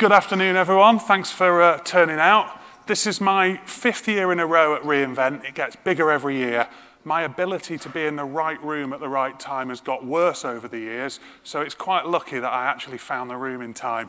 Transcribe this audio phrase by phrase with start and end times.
[0.00, 0.98] Good afternoon, everyone.
[0.98, 2.58] Thanks for uh, turning out.
[2.86, 5.44] This is my fifth year in a row at reInvent.
[5.44, 6.68] It gets bigger every year.
[7.04, 10.42] My ability to be in the right room at the right time has got worse
[10.42, 14.08] over the years, so it's quite lucky that I actually found the room in time.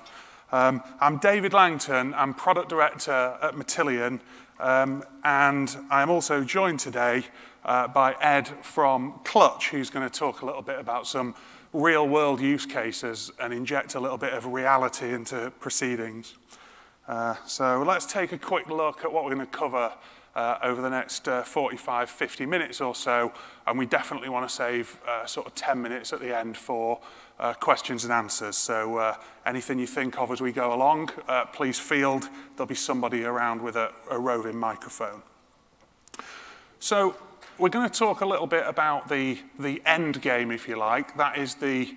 [0.54, 2.14] Um, I'm David Langton.
[2.14, 4.22] I'm product director at Matillion,
[4.62, 7.26] um, and I'm also joined today
[7.66, 11.36] uh, by Ed from Clutch, who's going to talk a little bit about some
[11.74, 16.36] real world use cases and inject a little bit of reality into proceedings.
[17.08, 19.92] Uh, so let's take a quick look at what we're going to cover
[20.36, 23.34] uh, over the next uh, 45, 50 minutes or so.
[23.68, 27.00] And we definitely want to save uh, sort of 10 minutes at the end for
[27.40, 28.56] uh, questions and answers.
[28.56, 29.16] So uh,
[29.46, 32.30] anything you think of as we go along, uh, please field.
[32.56, 35.22] There'll be somebody around with a, a roving microphone.
[36.80, 37.16] So
[37.62, 41.16] we're going to talk a little bit about the, the end game, if you like.
[41.16, 41.94] That is the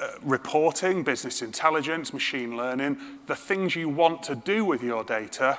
[0.00, 5.58] uh, reporting, business intelligence, machine learning, the things you want to do with your data.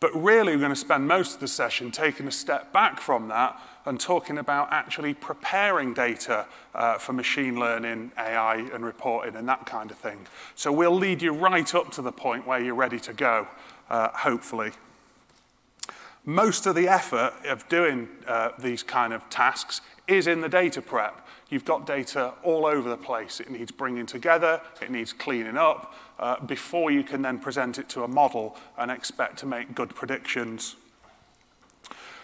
[0.00, 3.28] But really, we're going to spend most of the session taking a step back from
[3.28, 9.48] that and talking about actually preparing data uh, for machine learning, AI, and reporting and
[9.48, 10.26] that kind of thing.
[10.54, 13.48] So we'll lead you right up to the point where you're ready to go,
[13.88, 14.72] uh, hopefully
[16.30, 20.80] most of the effort of doing uh, these kind of tasks is in the data
[20.80, 21.26] prep.
[21.48, 23.40] You've got data all over the place.
[23.40, 27.88] It needs bringing together, it needs cleaning up, uh, before you can then present it
[27.90, 30.76] to a model and expect to make good predictions.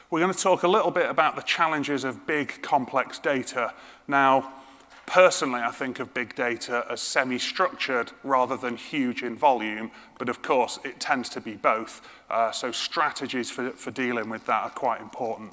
[0.08, 3.74] We're going to talk a little bit about the challenges of big, complex data.
[4.06, 4.52] Now,
[5.06, 10.42] Personally, I think of big data as semi-structured rather than huge in volume, but of
[10.42, 12.02] course it tends to be both.
[12.28, 15.52] Uh, so strategies for, for dealing with that are quite important.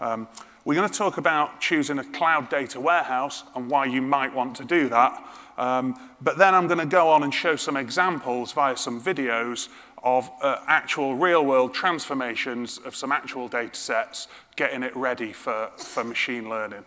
[0.00, 0.26] Um,
[0.64, 4.56] we're going to talk about choosing a cloud data warehouse and why you might want
[4.56, 5.22] to do that.
[5.58, 9.68] Um, but then I'm going to go on and show some examples via some videos
[10.02, 16.02] of uh, actual real-world transformations of some actual data sets, getting it ready for, for
[16.02, 16.84] machine learning.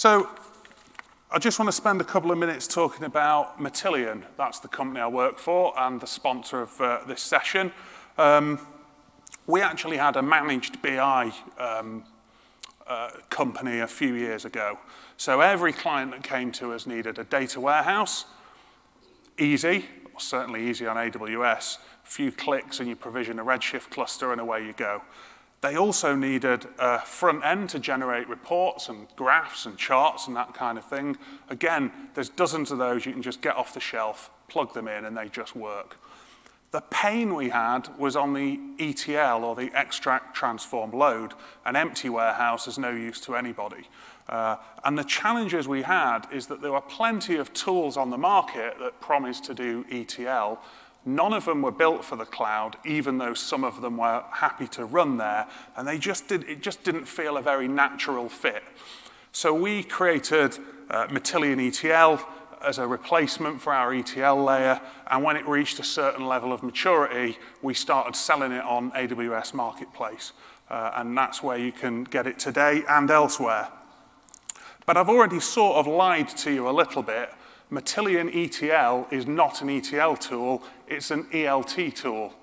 [0.00, 0.30] So
[1.30, 4.22] I just want to spend a couple of minutes talking about Matillion.
[4.38, 7.70] That's the company I work for and the sponsor of uh, this session.
[8.16, 8.66] Um,
[9.46, 12.04] we actually had a managed BI um,
[12.86, 14.78] uh, company a few years ago.
[15.18, 18.24] So every client that came to us needed a data warehouse,
[19.38, 19.84] easy,
[20.16, 24.64] certainly easy on AWS, a few clicks and you provision a Redshift cluster and away
[24.64, 25.02] you go.
[25.60, 30.54] They also needed a front end to generate reports and graphs and charts and that
[30.54, 31.18] kind of thing.
[31.50, 35.04] Again, there's dozens of those you can just get off the shelf, plug them in,
[35.04, 35.98] and they just work.
[36.70, 41.34] The pain we had was on the ETL, or the extract, transform, load.
[41.66, 43.88] An empty warehouse is no use to anybody.
[44.28, 48.16] Uh, and the challenges we had is that there were plenty of tools on the
[48.16, 50.60] market that promised to do ETL,
[51.04, 54.68] None of them were built for the cloud, even though some of them were happy
[54.68, 55.46] to run there,
[55.76, 58.62] and they just did, it just didn't feel a very natural fit.
[59.32, 60.58] So we created
[60.90, 62.20] uh, Matillion ETL
[62.62, 64.80] as a replacement for our ETL layer,
[65.10, 69.54] and when it reached a certain level of maturity, we started selling it on AWS
[69.54, 70.32] Marketplace.
[70.68, 73.68] Uh, and that's where you can get it today and elsewhere.
[74.86, 77.30] But I've already sort of lied to you a little bit
[77.70, 82.34] Matillion ETL is not an ETL tool, it's an ELT tool.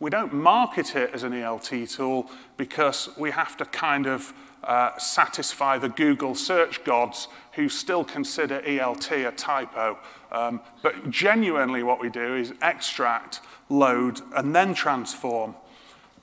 [0.00, 4.32] We don't market it as an ELT tool because we have to kind of
[4.64, 9.98] uh, satisfy the Google search gods who still consider ELT a typo.
[10.32, 15.54] Um, but genuinely what we do is extract, load, and then transform.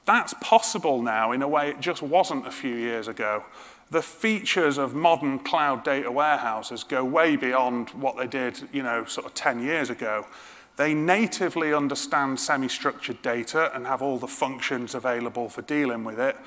[0.06, 3.46] That's possible now in a way it just wasn't a few years ago
[3.92, 9.04] the features of modern cloud data warehouses go way beyond what they did, you know,
[9.04, 10.26] sort of 10 years ago.
[10.78, 16.38] They natively understand semi-structured data and have all the functions available for dealing with it.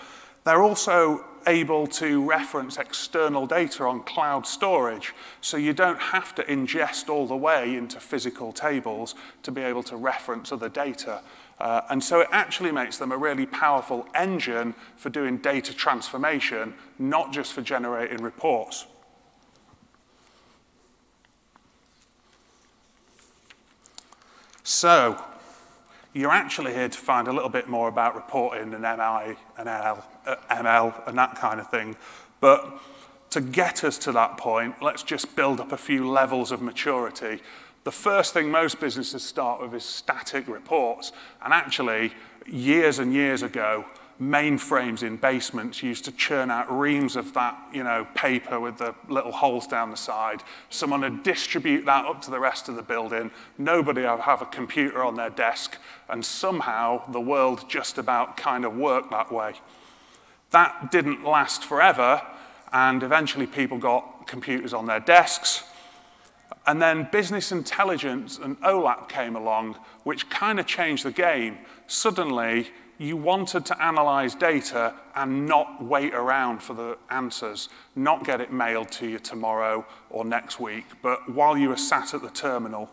[0.44, 6.42] They're also able to reference external data on cloud storage, so you don't have to
[6.44, 11.20] ingest all the way into physical tables to be able to reference other data.
[11.60, 16.74] Uh, and so it actually makes them a really powerful engine for doing data transformation,
[16.98, 18.86] not just for generating reports.
[24.64, 25.22] So
[26.14, 29.96] you're actually here to find a little bit more about reporting and MI and uh,
[30.50, 31.96] ML and that kind of thing.
[32.40, 32.80] But
[33.30, 37.40] to get us to that point, let's just build up a few levels of maturity
[37.84, 41.12] the first thing most businesses start with is static reports.
[41.42, 42.12] And actually,
[42.46, 43.84] years and years ago,
[44.20, 48.94] mainframes in basements used to churn out reams of that, you know, paper with the
[49.08, 50.42] little holes down the side.
[50.70, 53.30] Someone would distribute that up to the rest of the building.
[53.58, 55.78] Nobody would have a computer on their desk,
[56.08, 59.54] and somehow the world just about kind of worked that way.
[60.50, 62.22] That didn't last forever,
[62.72, 65.64] and eventually people got computers on their desks.
[66.66, 71.58] And then business intelligence and OLAP came along, which kind of changed the game.
[71.86, 78.40] Suddenly, you wanted to analyze data and not wait around for the answers, not get
[78.40, 82.30] it mailed to you tomorrow or next week, but while you were sat at the
[82.30, 82.88] terminal.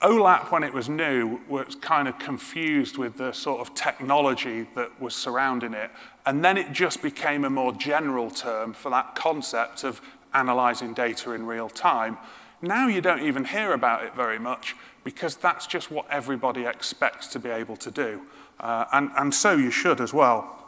[0.00, 5.00] OLAP, when it was new, was kind of confused with the sort of technology that
[5.00, 5.90] was surrounding it.
[6.26, 10.00] And then it just became a more general term for that concept of
[10.34, 12.18] analyzing data in real time.
[12.60, 17.26] Now you don't even hear about it very much because that's just what everybody expects
[17.28, 18.22] to be able to do.
[18.60, 20.58] Uh, and, and so you should as well.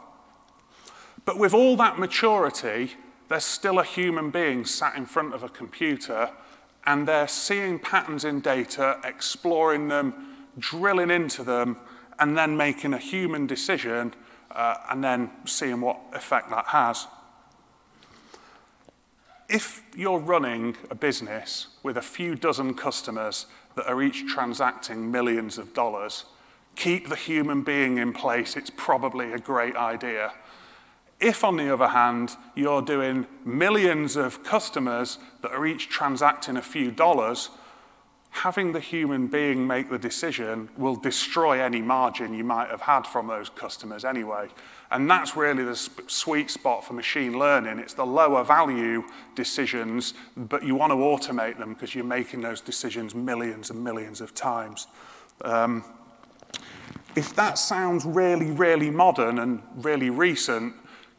[1.23, 2.93] But with all that maturity,
[3.29, 6.29] there's still a human being sat in front of a computer
[6.85, 10.13] and they're seeing patterns in data, exploring them,
[10.59, 11.77] drilling into them,
[12.19, 14.13] and then making a human decision
[14.51, 17.07] uh, and then seeing what effect that has.
[19.47, 23.45] If you're running a business with a few dozen customers
[23.75, 26.25] that are each transacting millions of dollars,
[26.75, 30.33] keep the human being in place, it's probably a great idea.
[31.19, 36.61] If, on the other hand, you're doing millions of customers that are each transacting a
[36.61, 37.49] few dollars,
[38.35, 43.07] having the human being make the decision will destroy any margin you might have had
[43.07, 44.49] from those customers anyway.
[44.91, 47.79] And that's really the sweet spot for machine learning.
[47.79, 49.05] It's the lower value
[49.35, 54.19] decisions, but you want to automate them because you're making those decisions millions and millions
[54.19, 54.87] of times.
[55.41, 55.85] Um,
[57.15, 60.73] if that sounds really, really modern and really recent,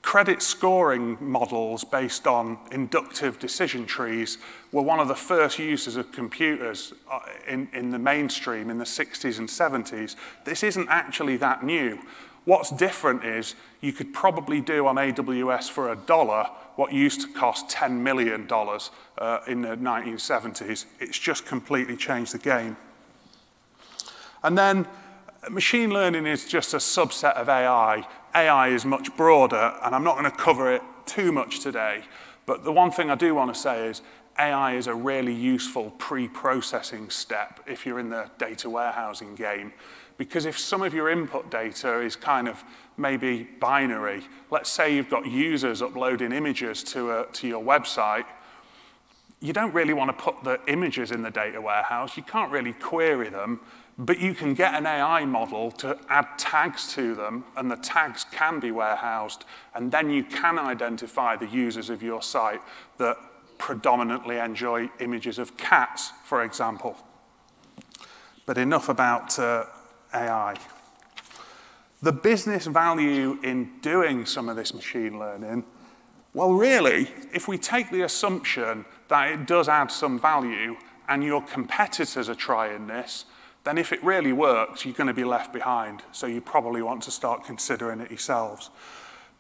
[0.07, 4.39] credit scoring models based on inductive decision trees
[4.71, 7.19] were one of the first uses of computers uh,
[7.49, 10.15] in, in the mainstream in the 60s and 70s.
[10.45, 11.99] This isn't actually that new.
[12.45, 17.29] What's different is you could probably do on AWS for a dollar what used to
[17.33, 20.85] cost $10 million uh, in the 1970s.
[21.01, 22.77] It's just completely changed the game.
[24.45, 24.87] And then
[25.51, 28.07] machine learning is just a subset of AI.
[28.37, 32.03] AI is much broader, and I'm not going to cover it too much today.
[32.45, 34.03] But the one thing I do want to say is
[34.39, 39.73] AI is a really useful pre-processing step if you're in the data warehousing game.
[40.19, 42.63] Because if some of your input data is kind of
[42.99, 48.27] maybe binary, let's say you've got users uploading images to, a, to your website,
[49.41, 52.19] you don't really want to put the images in the data warehouse.
[52.19, 53.61] You can't really query them.
[53.99, 58.27] But you can get an AI model to add tags to them, and the tags
[58.31, 59.45] can be warehoused,
[59.75, 62.61] and then you can identify the users of your site
[62.99, 63.17] that
[63.59, 66.97] predominantly enjoy images of cats, for example.
[68.45, 69.65] But enough about uh,
[70.13, 70.57] AI.
[72.03, 75.65] The business value in doing some of this machine learning,
[76.35, 80.77] well, really, if we take the assumption that it does add some value
[81.09, 83.25] and your competitors are trying this,
[83.67, 86.03] then if it really works, you're going to be left behind.
[86.13, 88.71] So you probably want to start considering it yourselves.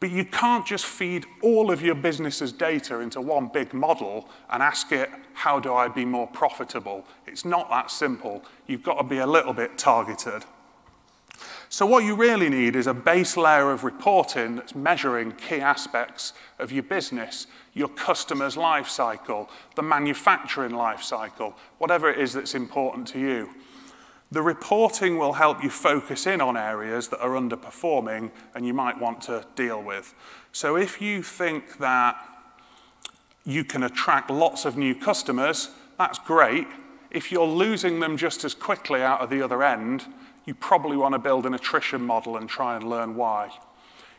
[0.01, 4.65] But you can't just feed all of your business's data into one big model and
[4.65, 7.07] ask it, how do I be more profitable?
[7.27, 8.45] It's not that simple.
[8.67, 10.45] You've got to be a little bit targeted.
[11.69, 16.33] So what you really need is a base layer of reporting that's measuring key aspects
[16.59, 22.55] of your business, your customer's life cycle, the manufacturing life cycle, whatever it is that's
[22.55, 23.51] important to you.
[24.33, 29.01] The reporting will help you focus in on areas that are underperforming and you might
[29.01, 30.15] want to deal with.
[30.53, 32.17] So if you think that
[33.45, 36.67] you can attract lots of new customers, that's great.
[37.11, 40.07] If you're losing them just as quickly out of the other end,
[40.45, 43.51] you probably want to build an attrition model and try and learn why.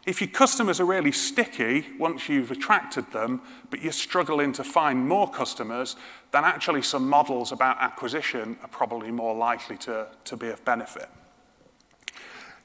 [0.08, 5.06] If your customers are really sticky once you've attracted them, but you're struggling to find
[5.06, 5.98] more customers,
[6.32, 11.10] then actually some models about acquisition are probably more likely to, to be of benefit.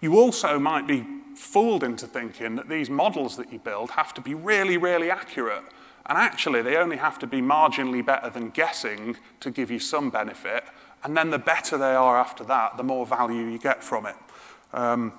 [0.00, 4.20] You also might be fooled into thinking that these models that you build have to
[4.20, 5.64] be really, really accurate.
[6.06, 10.10] And actually, they only have to be marginally better than guessing to give you some
[10.10, 10.62] benefit.
[11.02, 14.16] And then the better they are after that, the more value you get from it.
[14.72, 15.12] Um,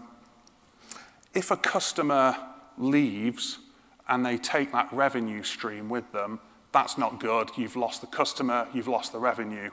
[1.33, 2.35] if a customer
[2.77, 3.59] leaves
[4.07, 6.39] and they take that revenue stream with them,
[6.71, 7.51] that's not good.
[7.55, 9.69] You've lost the customer, you've lost the revenue.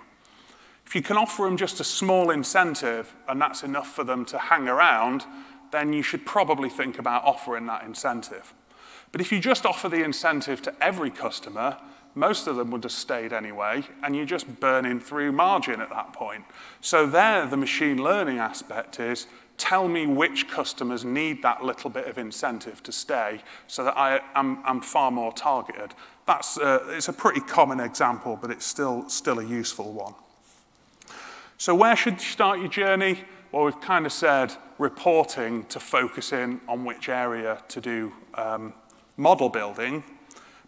[0.86, 4.38] If you can offer them just a small incentive and that's enough for them to
[4.38, 5.24] hang around,
[5.70, 8.52] then you should probably think about offering that incentive.
[9.12, 11.76] But if you just offer the incentive to every customer,
[12.14, 16.12] most of them would have stayed anyway, and you're just burning through margin at that
[16.12, 16.44] point.
[16.80, 19.26] So there, the machine learning aspect is,
[19.60, 24.20] tell me which customers need that little bit of incentive to stay so that I
[24.34, 25.94] am I'm far more targeted.
[26.26, 30.14] That's uh, it's a pretty common example, but it's still, still a useful one.
[31.58, 33.20] So where should you start your journey?
[33.52, 38.72] Well, we've kind of said reporting to focus in on which area to do um,
[39.16, 40.02] model building.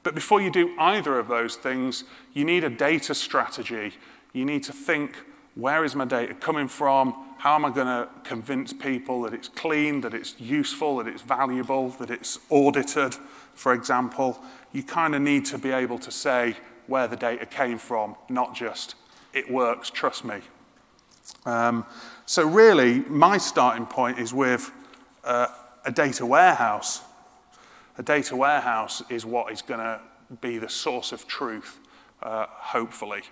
[0.02, 3.94] But before you do either of those things, you need a data strategy.
[4.32, 5.16] You need to think
[5.54, 7.14] where is my data coming from?
[7.38, 11.22] How am I going to convince people that it's clean, that it's useful, that it's
[11.22, 13.16] valuable, that it's audited,
[13.54, 14.42] for example?
[14.72, 16.56] You kind of need to be able to say
[16.86, 18.94] where the data came from, not just,
[19.32, 20.40] it works, trust me.
[21.44, 21.84] Um,
[22.26, 24.70] so really, my starting point is with
[25.24, 25.48] uh,
[25.84, 27.02] a data warehouse.
[27.98, 30.00] A data warehouse is what is going to
[30.40, 31.78] be the source of truth,
[32.22, 33.22] uh, hopefully.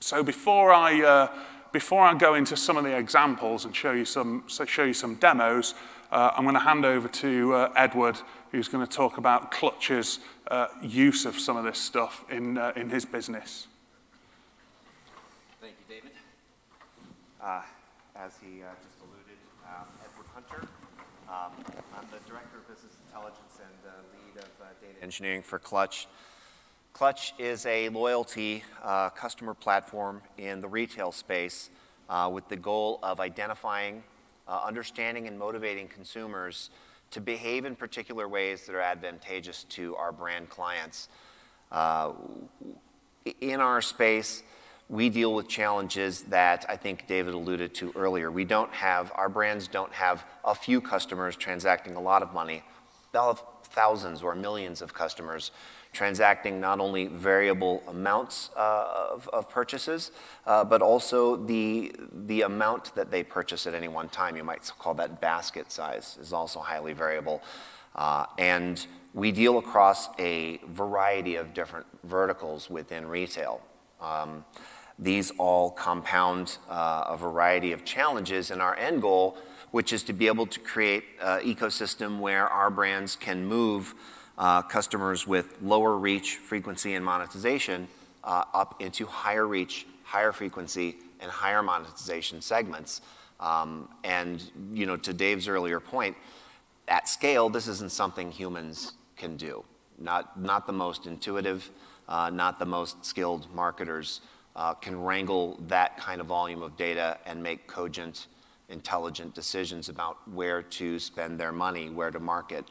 [0.00, 1.28] So before I, uh,
[1.72, 4.94] before I go into some of the examples and show you some, so show you
[4.94, 5.74] some demos,
[6.12, 8.18] uh, I'm going to hand over to uh, Edward,
[8.52, 12.72] who's going to talk about Clutch's uh, use of some of this stuff in, uh,
[12.76, 13.66] in his business.
[15.60, 16.12] Thank you, David.
[18.16, 20.68] as he just alluded, um, Edward Hunter.
[21.28, 21.52] Um,
[21.98, 26.06] I'm the Director of Business Intelligence and uh, lead of uh, data engineering for Clutch.
[26.92, 31.70] Clutch is a loyalty uh, customer platform in the retail space
[32.08, 34.02] uh, with the goal of identifying,
[34.48, 36.70] uh, understanding, and motivating consumers
[37.10, 41.08] to behave in particular ways that are advantageous to our brand clients.
[41.70, 42.12] Uh,
[43.40, 44.42] in our space,
[44.88, 48.30] we deal with challenges that I think David alluded to earlier.
[48.30, 52.62] We don't have, our brands don't have a few customers transacting a lot of money.
[53.12, 55.50] They'll have thousands or millions of customers
[55.92, 60.10] transacting not only variable amounts uh, of, of, purchases,
[60.46, 64.36] uh, but also the, the amount that they purchase at any one time.
[64.36, 67.42] You might call that basket size is also highly variable.
[67.94, 73.60] Uh, and we deal across a variety of different verticals within retail.
[74.00, 74.44] Um,
[74.98, 79.36] these all compound uh, a variety of challenges and our end goal,
[79.70, 83.94] which is to be able to create an ecosystem where our brands can move
[84.38, 87.88] uh, customers with lower reach, frequency, and monetization
[88.24, 93.00] uh, up into higher reach, higher frequency, and higher monetization segments.
[93.40, 94.42] Um, and
[94.72, 96.16] you know, to Dave's earlier point,
[96.86, 99.64] at scale, this isn't something humans can do.
[99.98, 101.68] Not, not the most intuitive,
[102.08, 104.20] uh, not the most skilled marketers
[104.56, 108.26] uh, can wrangle that kind of volume of data and make cogent,
[108.68, 112.64] intelligent decisions about where to spend their money, where to market.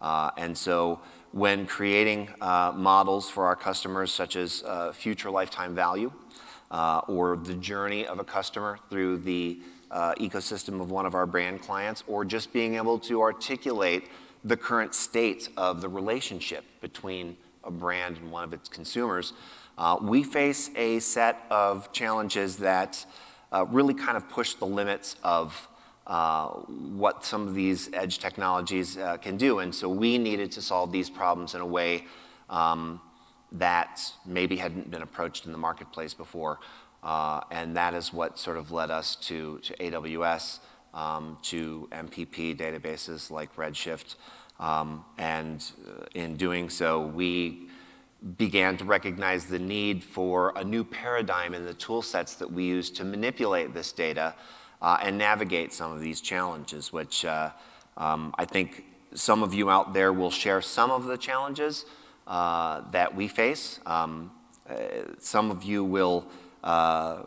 [0.00, 1.00] Uh, and so
[1.32, 6.12] when creating uh, models for our customers, such as uh, future lifetime value
[6.70, 9.58] or the journey of a customer through the
[9.90, 14.08] ecosystem of one of our brand clients, or just being able to articulate
[14.44, 19.32] the current state of the relationship between a brand and one of its consumers,
[20.02, 23.04] we face a set of challenges that
[23.68, 25.68] really kind of push the limits of
[26.08, 29.58] uh, what some of these edge technologies uh, can do.
[29.58, 32.06] And so we needed to solve these problems in a way
[32.48, 33.00] um,
[33.52, 36.60] that maybe hadn't been approached in the marketplace before.
[37.02, 40.60] Uh, and that is what sort of led us to, to AWS,
[40.94, 44.16] um, to MPP databases like Redshift.
[44.58, 47.68] Um, and uh, in doing so, we
[48.38, 52.64] began to recognize the need for a new paradigm in the tool sets that we
[52.64, 54.34] use to manipulate this data
[54.80, 57.50] uh, and navigate some of these challenges, which uh,
[57.96, 61.84] um, I think some of you out there will share some of the challenges
[62.26, 63.80] uh, that we face.
[63.86, 64.30] Um,
[64.68, 64.74] uh,
[65.18, 66.26] some of you will,
[66.62, 67.22] uh,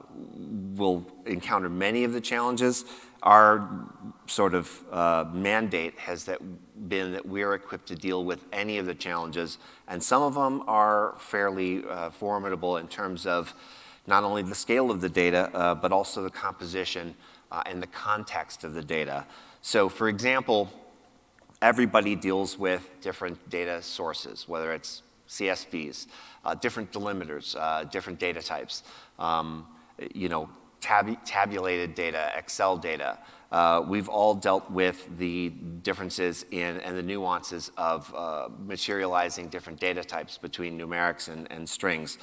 [0.76, 2.86] will encounter many of the challenges.
[3.24, 3.88] Our
[4.28, 4.84] sort of
[5.34, 6.40] mandate has that
[6.88, 10.64] been that we're equipped to deal with any of the challenges, and some of them
[10.68, 13.54] are fairly formidable in terms of
[14.08, 17.16] not only the scale of the data, uh, but also the composition
[17.52, 19.26] uh, and the context of the data.
[19.62, 20.72] So, for example,
[21.62, 26.08] everybody deals with different data sources, whether it's CSVs,
[26.44, 28.84] uh, different delimiters, uh, different data types.
[29.20, 29.68] Um,
[30.14, 30.50] you know,
[30.82, 33.20] tab tabulated data, Excel data.
[33.52, 39.80] Uh, we've all dealt with the differences in and the nuances of uh, materializing different
[39.80, 42.18] data types between numerics and, and strings.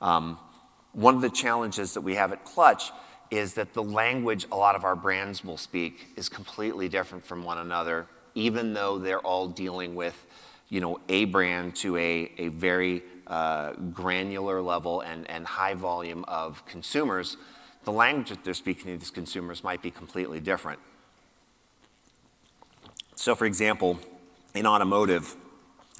[0.00, 0.38] Um,
[0.92, 2.92] one of the challenges that we have at Clutch
[3.30, 7.42] is that the language a lot of our brands will speak is completely different from
[7.42, 10.26] one another, even though they're all dealing with,
[10.68, 16.24] you know, a brand to a, a very uh, granular level and, and high volume
[16.28, 17.36] of consumers,
[17.84, 20.78] the language that they're speaking to these consumers might be completely different.
[23.14, 23.98] So, for example,
[24.54, 25.36] in automotive,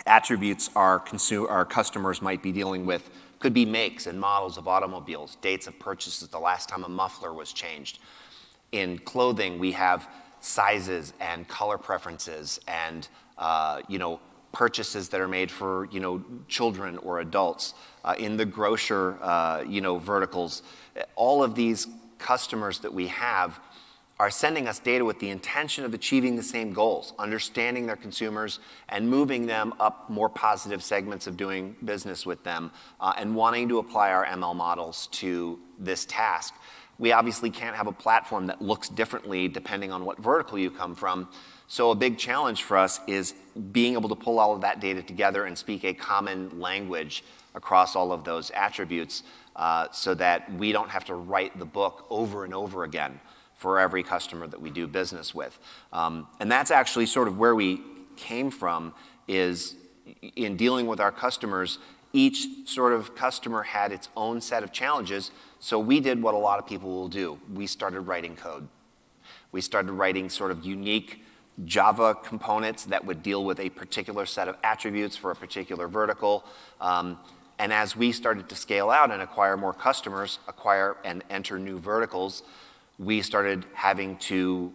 [0.06, 4.66] attributes our, consu- our customers might be dealing with could be makes and models of
[4.66, 7.98] automobiles, dates of purchases, the last time a muffler was changed.
[8.72, 10.08] In clothing, we have
[10.40, 14.20] sizes and color preferences and uh, you know
[14.52, 17.74] purchases that are made for you know children or adults.
[18.04, 20.62] Uh, in the grocer uh, you know verticals,
[21.16, 21.86] all of these
[22.18, 23.60] customers that we have
[24.20, 28.58] are sending us data with the intention of achieving the same goals, understanding their consumers
[28.88, 33.68] and moving them up more positive segments of doing business with them, uh, and wanting
[33.68, 36.54] to apply our ML models to this task.
[36.98, 40.96] We obviously can't have a platform that looks differently depending on what vertical you come
[40.96, 41.28] from.
[41.68, 43.34] So, a big challenge for us is
[43.72, 47.22] being able to pull all of that data together and speak a common language
[47.54, 49.22] across all of those attributes
[49.54, 53.20] uh, so that we don't have to write the book over and over again
[53.58, 55.58] for every customer that we do business with.
[55.92, 57.82] Um, and that's actually sort of where we
[58.16, 58.94] came from
[59.26, 59.74] is
[60.36, 61.78] in dealing with our customers,
[62.12, 65.32] each sort of customer had its own set of challenges.
[65.58, 67.40] So we did what a lot of people will do.
[67.52, 68.68] We started writing code.
[69.50, 71.24] We started writing sort of unique
[71.64, 76.44] Java components that would deal with a particular set of attributes for a particular vertical.
[76.80, 77.18] Um,
[77.58, 81.80] and as we started to scale out and acquire more customers, acquire and enter new
[81.80, 82.44] verticals,
[82.98, 84.72] we started having to,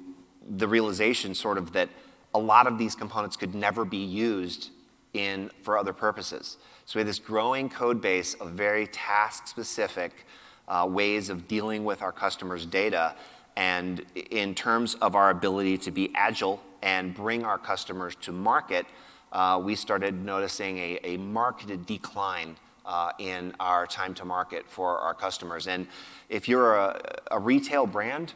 [0.50, 1.90] the realization sort of that
[2.34, 4.70] a lot of these components could never be used
[5.14, 6.58] in, for other purposes.
[6.86, 10.26] So we had this growing code base of very task specific
[10.68, 13.16] uh, ways of dealing with our customers' data.
[13.56, 18.86] And in terms of our ability to be agile and bring our customers to market,
[19.32, 24.98] uh, we started noticing a, a marked decline uh, in our time to market for
[25.00, 25.68] our customers.
[25.68, 25.88] And
[26.30, 28.34] if you're a, a retail brand,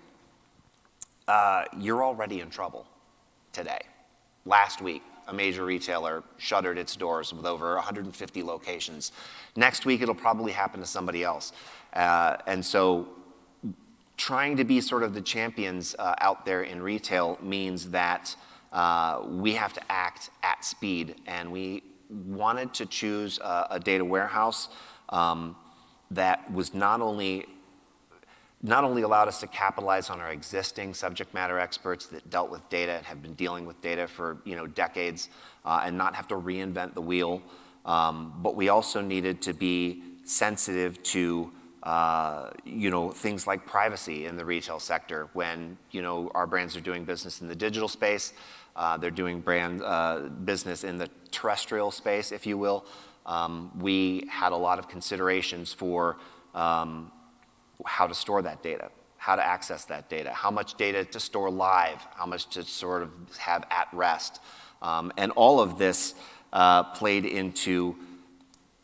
[1.27, 2.88] uh, you're already in trouble
[3.51, 3.81] today.
[4.45, 9.12] Last week, a major retailer shuttered its doors with over 150 locations.
[9.55, 11.51] Next week, it'll probably happen to somebody else.
[11.93, 13.10] Uh, and so,
[14.15, 18.36] trying to be sort of the champions uh, out there in retail means that
[18.71, 24.05] uh, we have to act at speed, and we wanted to choose a, a data
[24.05, 24.69] warehouse
[25.09, 25.55] um,
[26.11, 27.45] that was not only
[28.63, 32.67] not only allowed us to capitalize on our existing subject matter experts that dealt with
[32.69, 35.29] data and have been dealing with data for you know decades
[35.65, 37.41] uh, and not have to reinvent the wheel,
[37.85, 41.51] um, but we also needed to be sensitive to
[41.83, 46.75] uh, you know things like privacy in the retail sector when you know our brands
[46.75, 48.33] are doing business in the digital space
[48.77, 52.85] uh, they're doing brand uh, business in the terrestrial space, if you will.
[53.25, 56.17] Um, we had a lot of considerations for
[56.53, 57.11] um,
[57.85, 61.49] how to store that data, how to access that data, how much data to store
[61.49, 64.39] live, how much to sort of have at rest.
[64.81, 66.13] Um, and all of this
[66.53, 67.95] uh, played into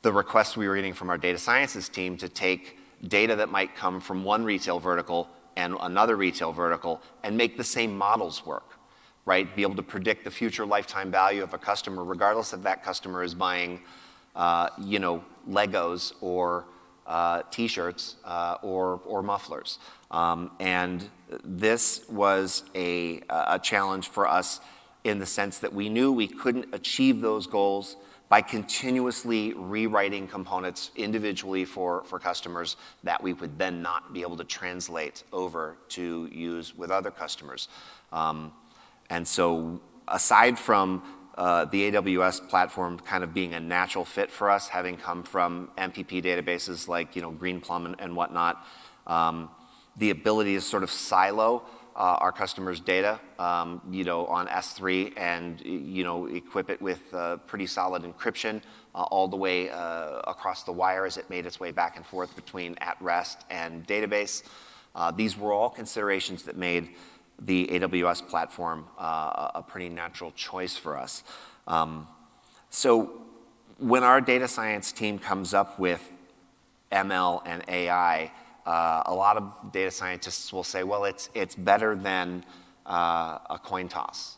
[0.01, 2.77] the requests we were getting from our data sciences team to take
[3.07, 7.63] data that might come from one retail vertical and another retail vertical and make the
[7.63, 8.72] same models work
[9.25, 9.55] right?
[9.55, 13.23] Be able to predict the future lifetime value of a customer, regardless if that customer
[13.23, 13.81] is buying,
[14.35, 16.65] uh, you know, Legos or
[17.05, 19.79] uh, T-shirts uh, or or mufflers.
[20.11, 21.09] Um, and
[21.43, 24.59] this was a, a challenge for us
[25.03, 27.97] in the sense that we knew we couldn't achieve those goals
[28.29, 34.37] by continuously rewriting components individually for, for customers that we would then not be able
[34.37, 37.67] to translate over to use with other customers.
[38.11, 38.51] Um,
[39.09, 41.03] and so, aside from
[41.35, 45.69] uh, the AWS platform kind of being a natural fit for us, having come from
[45.77, 48.65] MPP databases like you know Greenplum and, and whatnot,
[49.07, 49.49] um,
[49.97, 51.63] the ability to sort of silo
[51.95, 57.13] uh, our customers' data, um, you know, on S3 and you know equip it with
[57.13, 58.61] uh, pretty solid encryption
[58.95, 62.05] uh, all the way uh, across the wire as it made its way back and
[62.05, 64.43] forth between at rest and database.
[64.95, 66.89] Uh, these were all considerations that made
[67.39, 71.23] the AWS platform uh, a pretty natural choice for us.
[71.67, 72.07] Um,
[72.69, 73.21] so
[73.77, 76.09] when our data science team comes up with
[76.91, 78.31] ML and AI,
[78.65, 82.45] uh, a lot of data scientists will say, well, it's, it's better than
[82.85, 84.37] uh, a coin toss.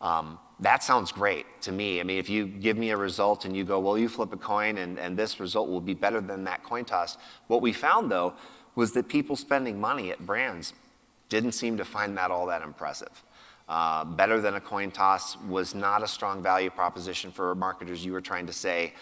[0.00, 2.00] Um, that sounds great to me.
[2.00, 4.36] I mean, if you give me a result and you go, well, you flip a
[4.36, 7.18] coin and, and this result will be better than that coin toss.
[7.46, 8.34] What we found, though,
[8.74, 10.72] was that people spending money at brands
[11.28, 13.22] didn't seem to find that all that impressive.
[13.68, 18.04] Uh, better than a coin toss was not a strong value proposition for marketers.
[18.04, 18.94] You were trying to say,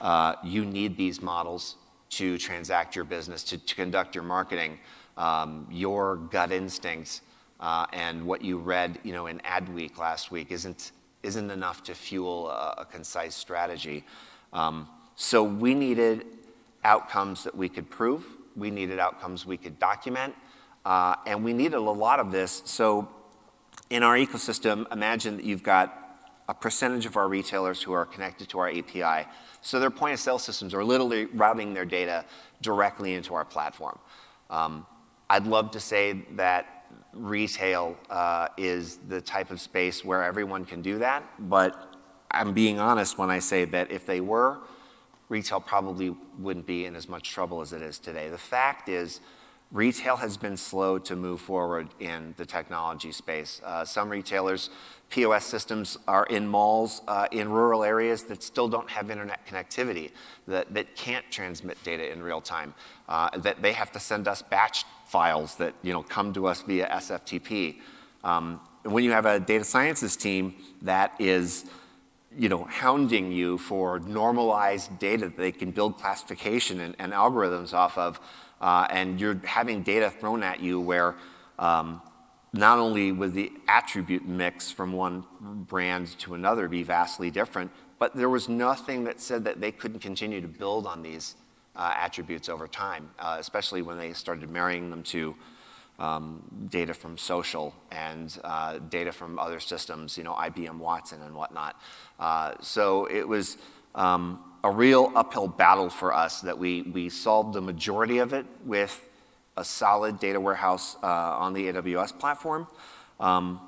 [0.00, 1.76] uh, you need these models
[2.10, 4.78] to transact your business, to, to conduct your marketing.
[5.16, 7.22] Um, your gut instincts
[7.58, 10.92] uh, and what you read you know, in Adweek last week isn't,
[11.24, 14.04] isn't enough to fuel a, a concise strategy.
[14.52, 16.24] Um, so we needed
[16.84, 18.24] outcomes that we could prove.
[18.56, 20.34] We needed outcomes we could document.
[20.88, 22.62] Uh, and we needed a lot of this.
[22.64, 23.10] So
[23.90, 25.94] in our ecosystem, imagine that you've got
[26.48, 29.28] a percentage of our retailers who are connected to our API.
[29.60, 32.24] So their point of sale systems are literally routing their data
[32.62, 33.98] directly into our platform.
[34.48, 34.86] Um,
[35.28, 40.80] I'd love to say that retail uh, is the type of space where everyone can
[40.80, 41.98] do that, but
[42.30, 44.56] I'm being honest when I say that if they were,
[45.28, 48.30] retail probably wouldn't be in as much trouble as it is today.
[48.30, 49.20] The fact is,
[49.72, 53.60] retail has been slow to move forward in the technology space.
[53.64, 54.70] Uh, some retailers,
[55.10, 60.10] POS systems are in malls uh, in rural areas that still don't have internet connectivity,
[60.46, 62.74] that, that can't transmit data in real time,
[63.08, 66.62] uh, that they have to send us batch files that you know, come to us
[66.62, 67.76] via SFTP.
[68.24, 71.66] Um, when you have a data sciences team that is
[72.38, 77.74] you know, hounding you for normalized data that they can build classification and, and algorithms
[77.74, 78.20] off of,
[78.60, 81.16] uh, and you're having data thrown at you where
[81.58, 82.00] um,
[82.52, 85.24] not only would the attribute mix from one
[85.68, 89.98] brand to another be vastly different, but there was nothing that said that they couldn't
[89.98, 91.34] continue to build on these
[91.74, 95.34] uh, attributes over time, uh, especially when they started marrying them to
[95.98, 101.34] um, data from social and uh, data from other systems, you know, IBM Watson and
[101.34, 101.80] whatnot.
[102.18, 103.56] Uh, so it was
[103.94, 108.46] um, a real uphill battle for us that we, we solved the majority of it
[108.64, 109.08] with
[109.56, 112.66] a solid data warehouse uh, on the AWS platform.
[113.18, 113.60] Um,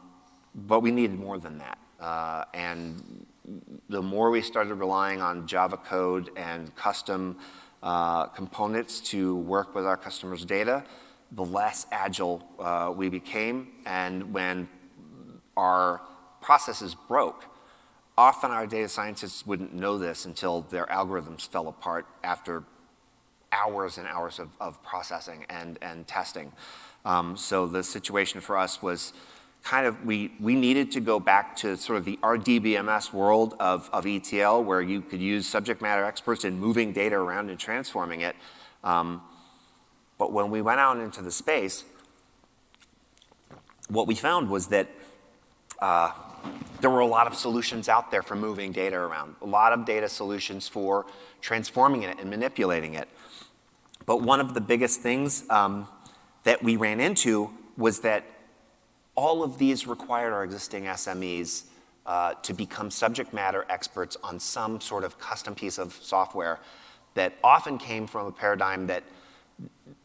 [0.55, 1.79] but we needed more than that.
[2.01, 3.27] Uh, and
[3.89, 7.37] the more we started relying on Java code and custom
[7.83, 10.85] uh, components to work with our customers' data,
[11.33, 13.69] the less agile uh, we became.
[13.87, 14.69] And when
[15.57, 16.01] our
[16.41, 17.45] processes broke,
[18.17, 22.65] often our data scientists wouldn't know this until their algorithms fell apart after
[23.53, 26.53] hours and hours of, of processing and, and testing.
[27.05, 29.13] Um, so the situation for us was
[29.63, 33.91] kind of, we, we needed to go back to sort of the RDBMS world of,
[33.93, 38.23] of ETL where you could use subject matter experts in moving data around and transforming
[38.23, 38.37] it.
[38.83, 39.23] Um,
[40.21, 41.83] but when we went out into the space,
[43.89, 44.87] what we found was that
[45.81, 46.13] uh,
[46.83, 49.87] there were a lot of solutions out there for moving data around, a lot of
[49.87, 51.07] data solutions for
[51.41, 53.09] transforming it and manipulating it.
[54.05, 55.89] But one of the biggest things um,
[56.45, 58.25] that we ran into was that
[59.15, 61.63] all of these required our existing SMEs
[62.05, 66.61] uh, to become subject matter experts on some sort of custom piece of software
[67.15, 69.03] that often came from a paradigm that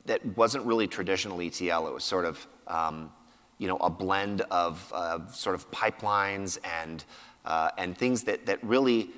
[0.05, 1.87] that wasn't really traditional ETL.
[1.87, 3.11] It was sort of um,
[3.57, 7.03] you know, a blend of uh, sort of pipelines and,
[7.45, 9.09] uh, and things that, that really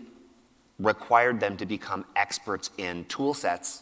[0.80, 3.82] required them to become experts in tool sets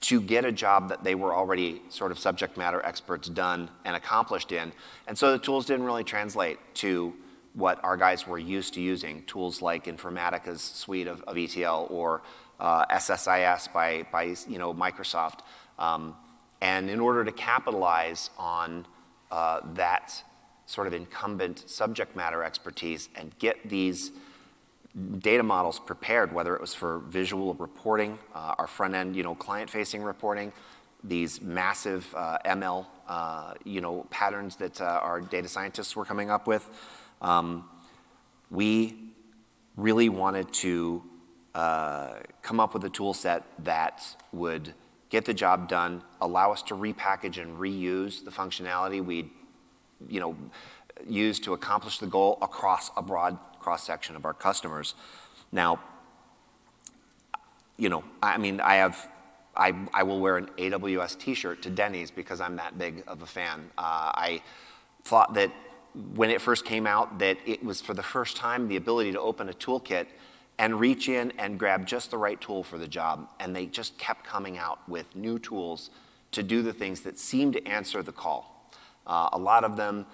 [0.00, 3.94] to get a job that they were already sort of subject matter experts done and
[3.94, 4.72] accomplished in.
[5.06, 7.14] And so the tools didn't really translate to
[7.54, 12.22] what our guys were used to using, tools like Informatica's suite of, of ETL or
[12.58, 15.40] uh, SSIS by, by you know, Microsoft.
[15.82, 16.14] Um,
[16.60, 18.86] and in order to capitalize on
[19.32, 20.22] uh, that
[20.64, 24.12] sort of incumbent subject matter expertise and get these
[25.18, 29.34] data models prepared, whether it was for visual reporting, uh, our front end, you know,
[29.34, 30.52] client-facing reporting,
[31.02, 36.30] these massive uh, ML, uh, you know, patterns that uh, our data scientists were coming
[36.30, 36.68] up with.
[37.20, 37.68] Um,
[38.50, 38.94] we
[39.76, 41.02] really wanted to
[41.56, 44.74] uh, come up with a tool set that would
[45.12, 49.30] get the job done, allow us to repackage and reuse the functionality we
[50.08, 50.34] you know,
[51.06, 54.94] use to accomplish the goal across a broad cross-section of our customers.
[55.52, 55.80] Now,
[57.76, 59.06] you know, I mean, I have,
[59.54, 63.26] I, I will wear an AWS t-shirt to Denny's because I'm that big of a
[63.26, 63.70] fan.
[63.76, 64.42] Uh, I
[65.04, 65.52] thought that
[66.14, 69.20] when it first came out that it was for the first time the ability to
[69.20, 70.06] open a toolkit
[70.58, 73.28] and reach in and grab just the right tool for the job.
[73.40, 75.90] And they just kept coming out with new tools
[76.32, 78.70] to do the things that seemed to answer the call.
[79.06, 80.06] Uh, a lot of them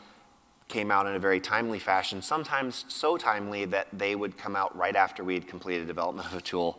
[0.69, 4.77] came out in a very timely fashion, sometimes so timely that they would come out
[4.77, 6.79] right after we had completed development of a tool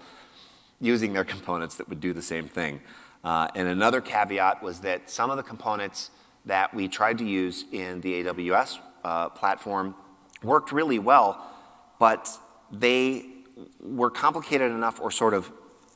[0.80, 2.80] using their components that would do the same thing.
[3.24, 6.12] Uh, and another caveat was that some of the components
[6.46, 9.96] that we tried to use in the AWS uh, platform
[10.42, 11.46] worked really well,
[12.00, 12.30] but
[12.72, 13.26] they
[13.80, 15.52] were complicated enough or sort of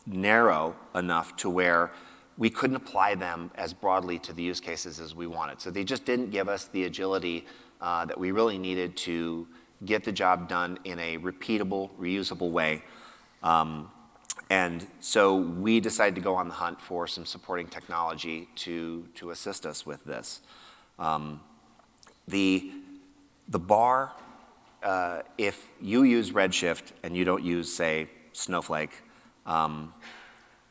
[0.06, 1.92] narrow enough to where
[2.38, 5.62] we couldn't apply them as broadly to the use cases as we wanted.
[5.62, 7.46] So they just didn't give us the agility
[7.80, 9.48] uh, that we really needed to
[9.86, 12.84] get the job done in a repeatable, reusable way.
[13.44, 13.92] Um,
[14.50, 19.32] and so we decided to go on the hunt for some supporting technology to, to
[19.32, 20.42] assist us with this.
[20.98, 21.42] Um,
[22.28, 22.72] the,
[23.48, 24.14] the bar,
[24.84, 28.92] uh, if you use Redshift and you don't use, say, Snowflake,
[29.46, 29.94] um,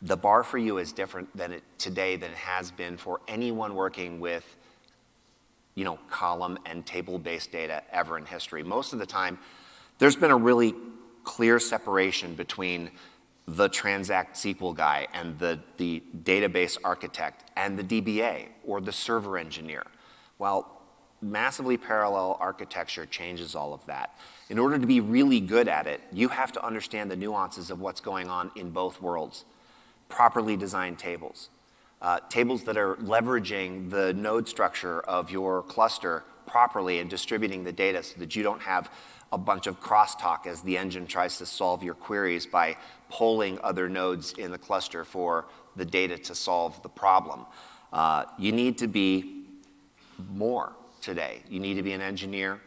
[0.01, 3.75] the bar for you is different than it, today than it has been for anyone
[3.75, 4.57] working with
[5.75, 8.63] you know, column and table-based data ever in history.
[8.63, 9.39] Most of the time,
[9.99, 10.75] there's been a really
[11.25, 12.91] clear separation between
[13.47, 19.39] the Transact SQL guy and the, the database architect and the DBA or the server
[19.39, 19.85] engineer.
[20.39, 20.82] Well,
[21.23, 24.19] massively parallel architecture changes all of that.
[24.51, 27.81] In order to be really good at it, you have to understand the nuances of
[27.81, 29.45] what's going on in both worlds.
[30.09, 31.49] Properly designed tables,
[32.03, 37.73] uh, tables that are leveraging the node structure of your cluster properly and distributing the
[37.73, 38.91] data so that you don't have
[39.33, 42.77] a bunch of crosstalk as the engine tries to solve your queries by
[43.09, 47.47] polling other nodes in the cluster for the data to solve the problem.
[47.93, 49.45] Uh, you need to be
[50.35, 51.43] more today.
[51.51, 52.61] You need to be an engineer.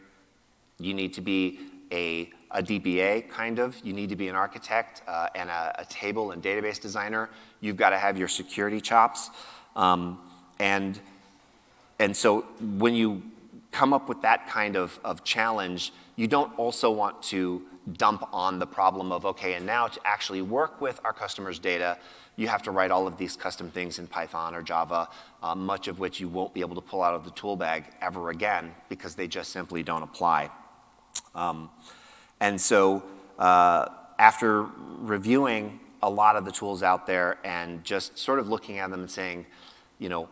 [0.78, 1.60] You need to be
[1.92, 3.80] a, a DBA, kind of.
[3.84, 7.30] You need to be an architect uh, and a, a, table and database designer.
[7.62, 9.30] You've got to have your security chops.
[9.76, 10.20] Um,
[10.60, 11.00] and,
[11.98, 13.24] and so when you
[13.72, 18.60] come up with that kind of, of challenge, you don't also want to dump on
[18.60, 21.98] the problem of, okay, and now to actually work with our customers' data,
[22.36, 25.08] you have to write all of these custom things in Python or Java,
[25.42, 27.86] uh, much of which you won't be able to pull out of the tool bag
[28.02, 30.50] ever again because they just simply don't apply.
[31.34, 31.70] Um,
[32.40, 33.04] and so
[33.40, 38.80] uh, after reviewing a lot of the tools out there and just sort of looking
[38.80, 39.46] at them and saying,
[40.00, 40.30] you know,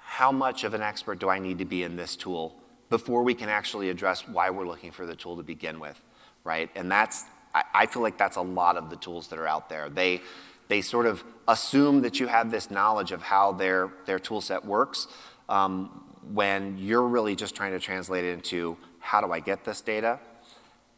[0.00, 2.56] how much of an expert do I need to be in this tool
[2.90, 6.02] before we can actually address why we're looking for the tool to begin with,
[6.44, 6.70] right?
[6.74, 7.24] And that's,
[7.54, 9.88] I, I feel like that's a lot of the tools that are out there.
[9.88, 10.20] They,
[10.68, 14.64] they sort of assume that you have this knowledge of how their, their tool set
[14.64, 15.08] works
[15.48, 19.80] um, when you're really just trying to translate it into how do I get this
[19.80, 20.20] data?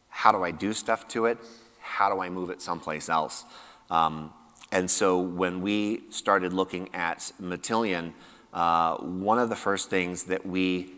[0.09, 1.37] How do I do stuff to it?
[1.79, 3.43] How do I move it someplace else?
[3.89, 4.33] Um,
[4.71, 8.13] and so when we started looking at Matillion,
[8.53, 10.91] uh, one of the first things that we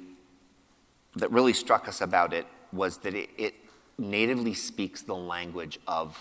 [1.16, 3.56] that really struck us about it was that it, it
[3.98, 6.18] natively speaks the language of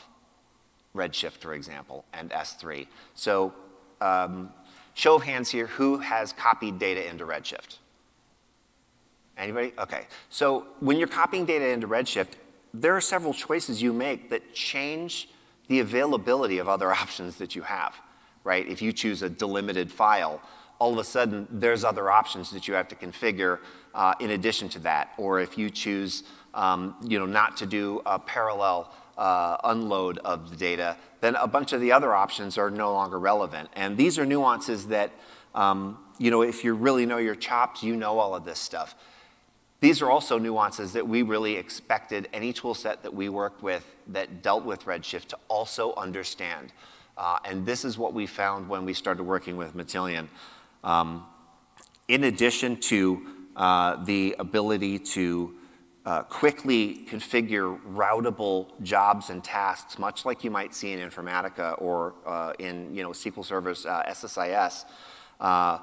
[0.95, 2.87] Redshift, for example, and S3.
[3.15, 3.53] So
[4.01, 4.51] um,
[4.95, 7.79] show of hands here, who has copied data into Redshift?
[9.37, 9.73] Anybody?
[9.79, 10.07] Okay.
[10.31, 12.33] So when you're copying data into Redshift,
[12.73, 15.29] there are several choices you make that change
[15.69, 17.95] the availability of other options that you have,
[18.45, 18.67] right?
[18.67, 20.41] If you choose a delimited file,
[20.79, 23.59] all of a sudden there's other options that you have to configure
[23.95, 25.13] uh, in addition to that.
[25.17, 26.23] Or if you choose
[26.57, 31.47] um, you know, not to do a parallel uh, unload of the data, then a
[31.47, 33.69] bunch of the other options are no longer relevant.
[33.75, 35.13] And these are nuances that,
[35.55, 38.95] um, you know, if you really know your chops, you know all of this stuff.
[39.81, 43.85] These are also nuances that we really expected any tool set that we worked with
[44.09, 46.73] that dealt with Redshift to also understand.
[47.19, 50.29] Uh, and this is what we found when we started working with Matillion.
[50.87, 51.27] Um,
[52.07, 55.55] in addition to uh, the ability to
[56.07, 62.15] uh, quickly configure routable jobs and tasks, much like you might see in Informatica or
[62.25, 64.85] uh, in you know, SQL Server's uh, SSIS,
[65.41, 65.79] uh,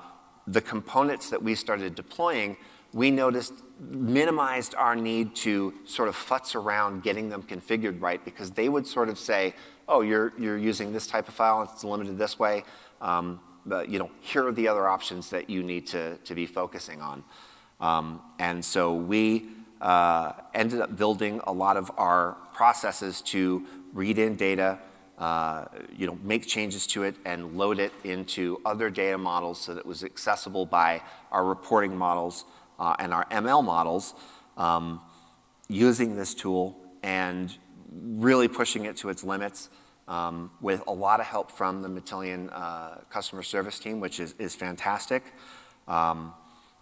[0.48, 2.56] the components that we started deploying,
[2.94, 8.52] we noticed minimized our need to sort of futz around getting them configured right because
[8.52, 9.54] they would sort of say,
[9.90, 12.64] oh, you're, you're using this type of file, and it's limited this way.
[13.02, 16.46] Um, but, you know, here are the other options that you need to, to be
[16.46, 17.24] focusing on.
[17.80, 19.48] Um, and so we
[19.82, 24.80] uh, ended up building a lot of our processes to read in data,
[25.18, 29.74] uh, you know, make changes to it and load it into other data models so
[29.74, 32.46] that it was accessible by our reporting models
[32.80, 34.14] uh, and our ML models
[34.58, 35.02] um,
[35.68, 37.58] using this tool and
[37.92, 39.70] really pushing it to its limits
[40.08, 44.36] um, with a lot of help from the Matillion uh, customer service team, which is,
[44.40, 45.24] is fantastic.
[45.88, 46.34] Um,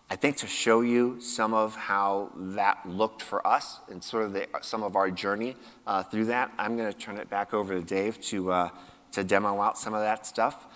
[0.09, 4.45] I think to show you some of how that looked for us and sort of
[4.61, 5.55] some of our journey
[5.87, 8.69] uh, through that, I'm going to turn it back over to Dave to, uh,
[9.13, 10.67] to demo out some of that stuff.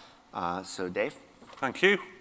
[0.63, 1.15] So Dave?
[1.59, 2.14] Thank you.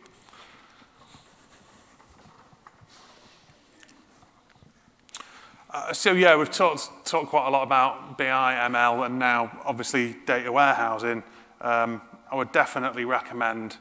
[5.75, 10.15] Uh, so yeah, we've talked, talked quite a lot about BI, ML, and now obviously
[10.25, 11.25] data warehousing.
[11.61, 13.77] Um, I would definitely recommend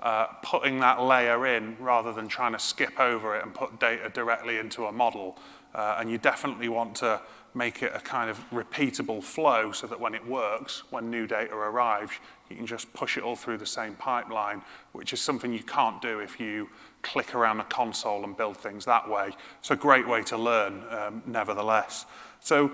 [0.00, 4.10] uh, putting that layer in rather than trying to skip over it and put data
[4.10, 5.38] directly into a model.
[5.74, 7.18] Uh, and you definitely want to
[7.54, 11.54] make it a kind of repeatable flow so that when it works, when new data
[11.54, 12.12] arrives,
[12.50, 16.00] you can just push it all through the same pipeline, which is something you can't
[16.00, 16.68] do if you
[17.02, 19.30] click around the console and build things that way.
[19.60, 22.06] It's a great way to learn, um, nevertheless.
[22.40, 22.72] So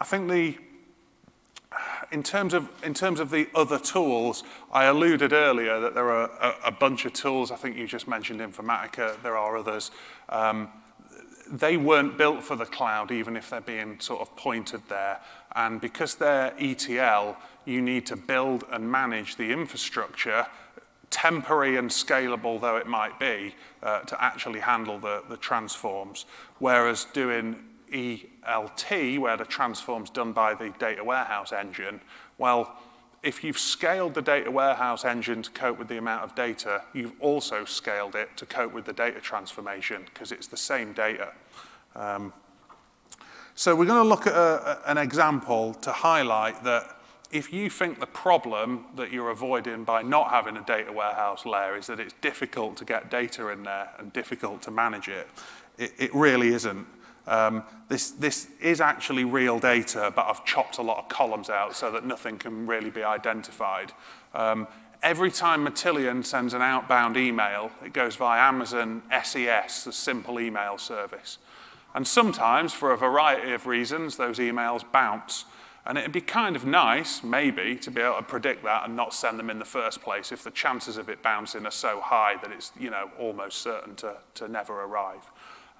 [0.00, 0.56] I think the,
[2.12, 6.30] in terms, of, in terms of the other tools, I alluded earlier that there are
[6.40, 7.50] a, a bunch of tools.
[7.50, 9.20] I think you just mentioned Informatica.
[9.22, 9.90] There are others.
[10.28, 10.68] Um,
[11.50, 15.20] they weren't built for the cloud, even if they're being sort of pointed there.
[15.54, 20.46] And because they're ETL, you need to build and manage the infrastructure
[21.10, 26.26] temporary and scalable though it might be, uh, to actually handle the, the transforms.
[26.58, 27.56] Whereas doing
[27.92, 32.00] ELT, where the transform's done by the data warehouse engine,
[32.38, 32.76] well,
[33.22, 37.14] if you've scaled the data warehouse engine to cope with the amount of data, you've
[37.20, 41.32] also scaled it to cope with the data transformation because it's the same data.
[41.94, 42.32] Um,
[43.54, 46.95] so we're going to look at a, an example to highlight that
[47.32, 51.76] if you think the problem that you're avoiding by not having a data warehouse layer
[51.76, 55.28] is that it's difficult to get data in there and difficult to manage it,
[55.78, 56.86] it, it really isn't.
[57.26, 61.74] Um, this, this is actually real data, but I've chopped a lot of columns out
[61.74, 63.92] so that nothing can really be identified.
[64.32, 64.68] Um,
[65.02, 70.78] every time Matillion sends an outbound email, it goes via Amazon SES, the simple email
[70.78, 71.38] service.
[71.94, 75.46] And sometimes, for a variety of reasons, those emails bounce.
[75.86, 79.14] And it'd be kind of nice, maybe, to be able to predict that and not
[79.14, 82.34] send them in the first place if the chances of it bouncing are so high
[82.42, 85.30] that it's, you know, almost certain to, to never arrive.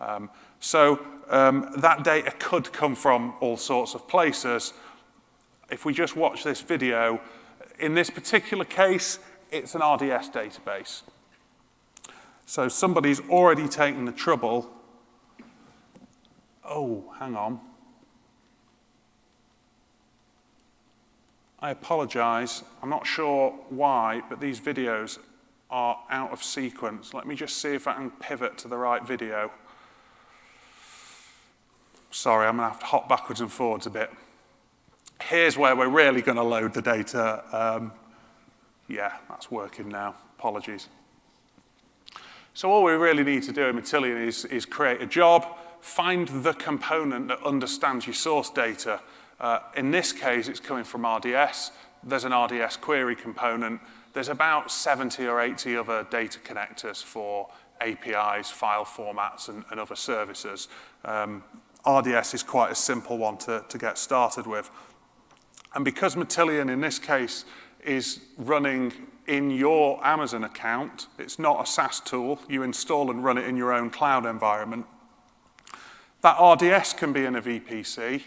[0.01, 4.75] Um, so um, that data could come from all sorts of places.
[5.71, 7.21] If we just watch this video,
[7.81, 9.19] in this particular case,
[9.51, 11.03] it's an RDS database.
[12.47, 14.71] So somebody's already taken the trouble.
[16.65, 17.61] Oh, hang on.
[21.67, 22.63] I apologize.
[22.81, 25.19] I'm not sure why, but these videos
[25.69, 27.13] are out of sequence.
[27.13, 29.51] Let me just see if I can pivot to the right video.
[32.13, 34.13] Sorry, I'm to have to hop backwards and forwards a bit.
[35.21, 37.43] Here's where we're really to load the data.
[37.51, 37.91] Um,
[38.87, 40.15] yeah, that's working now.
[40.39, 40.87] Apologies.
[42.55, 45.45] So all we really need to do in Matillion is, is create a job,
[45.81, 49.01] find the component that understands your source data,
[49.41, 51.73] uh, in this case, it's coming from RDS.
[52.03, 53.81] There's an RDS query component.
[54.13, 57.49] There's about 70 or 80 other data connectors for
[57.81, 60.69] APIs, file formats, and, and other services.
[61.05, 61.45] Um,
[61.87, 64.71] RDS is quite a simple one to, to get started with.
[65.75, 67.45] And because Matillion, in this case,
[67.85, 68.93] is running
[69.27, 73.57] in your Amazon account, it's not a SaaS tool, you install and run it in
[73.57, 74.87] your own cloud environment,
[76.23, 78.23] that RDS can be in a VPC,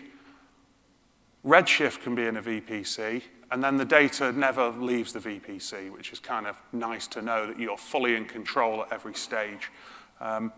[1.45, 6.11] Redshift can be in a VPC, and then the data never leaves the VPC, which
[6.11, 9.71] is kind of nice to know that you're fully in control at every stage.
[10.19, 10.51] Um,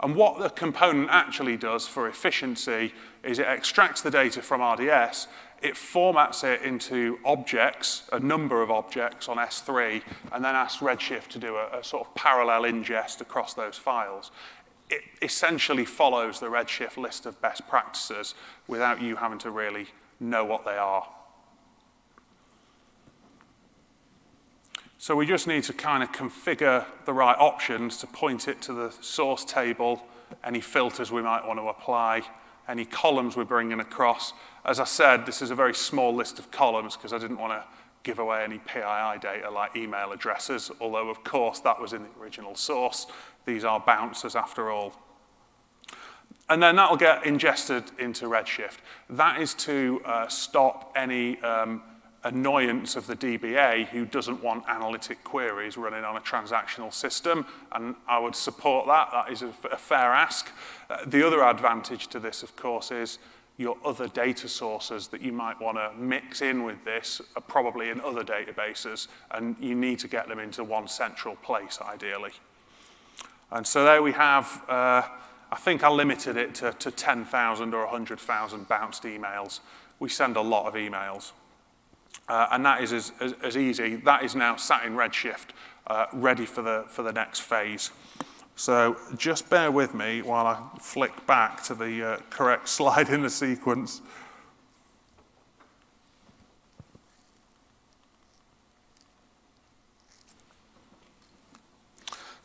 [0.00, 5.26] and what the component actually does for efficiency is it extracts the data from RDS,
[5.62, 11.28] it formats it into objects, a number of objects on S3, and then asks Redshift
[11.28, 14.30] to do a, a sort of parallel ingest across those files.
[14.90, 18.34] It essentially follows the Redshift list of best practices
[18.68, 19.88] without you having to really
[20.20, 21.06] know what they are.
[24.98, 28.72] So we just need to kind of configure the right options to point it to
[28.72, 30.02] the source table,
[30.42, 32.22] any filters we might want to apply,
[32.66, 34.32] any columns we're bringing across.
[34.64, 37.52] As I said, this is a very small list of columns because I didn't want
[37.52, 37.64] to
[38.02, 42.08] give away any PII data like email addresses, although of course that was in the
[42.20, 43.06] original source.
[43.44, 44.92] These are bouncers after all.
[46.48, 48.78] And then that'll get ingested into Redshift.
[49.10, 51.82] That is to uh, stop any um,
[52.22, 57.94] annoyance of the DBA who doesn't want analytic queries running on a transactional system, and
[58.08, 59.10] I would support that.
[59.12, 60.50] That is a, a fair ask.
[60.88, 63.18] Uh, the other advantage to this, of course, is
[63.58, 67.90] your other data sources that you might want to mix in with this are probably
[67.90, 72.32] in other databases, and you need to get them into one central place, ideally.
[73.50, 75.02] And so there we have uh,
[75.50, 79.60] I think I limited it to, to 10,000 or 100,000 bounced emails.
[79.98, 81.32] We send a lot of emails.
[82.28, 83.96] Uh, and that is as, as, as, easy.
[83.96, 85.50] That is now sat in Redshift,
[85.86, 87.90] uh, ready for the, for the next phase.
[88.56, 93.22] So just bear with me while I flick back to the uh, correct slide in
[93.22, 94.00] the sequence.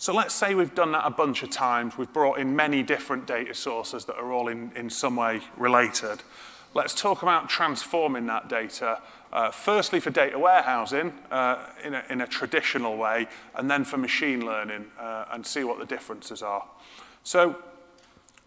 [0.02, 1.96] So let's say we've done that a bunch of times.
[1.96, 6.24] We've brought in many different data sources that are all in, in some way related.
[6.74, 9.00] Let's talk about transforming that data,
[9.32, 13.98] uh, firstly for data warehousing uh, in, a, in a traditional way, and then for
[13.98, 16.66] machine learning uh, and see what the differences are.
[17.22, 17.58] So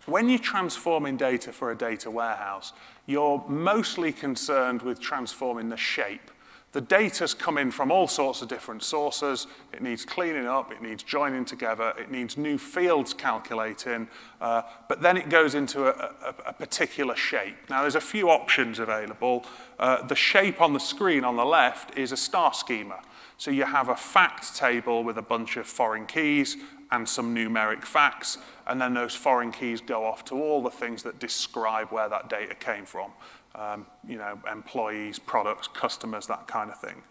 [0.06, 2.72] when you're transforming data for a data warehouse,
[3.06, 6.32] you're mostly concerned with transforming the shape
[6.74, 9.46] The data's come in from all sorts of different sources.
[9.72, 14.08] It needs cleaning up, it needs joining together, it needs new fields calculating,
[14.40, 17.54] uh, but then it goes into a, a, a, particular shape.
[17.70, 19.46] Now, there's a few options available.
[19.78, 23.00] Uh, the shape on the screen on the left is a star schema.
[23.38, 26.56] So you have a fact table with a bunch of foreign keys
[26.90, 31.04] and some numeric facts, and then those foreign keys go off to all the things
[31.04, 33.12] that describe where that data came from
[33.54, 37.02] um, you know, employees, products, customers, that kind of thing.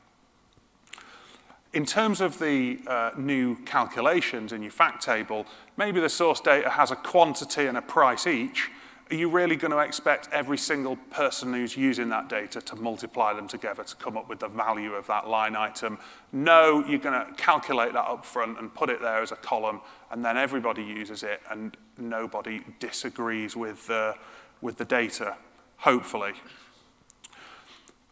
[1.73, 6.69] In terms of the uh, new calculations in your fact table, maybe the source data
[6.69, 8.69] has a quantity and a price each.
[9.09, 13.33] Are you really going to expect every single person who's using that data to multiply
[13.33, 15.97] them together to come up with the value of that line item?
[16.31, 19.81] No, you're going to calculate that up front and put it there as a column,
[20.11, 24.13] and then everybody uses it, and nobody disagrees with, uh,
[24.61, 25.35] with the data
[25.83, 26.33] hopefully.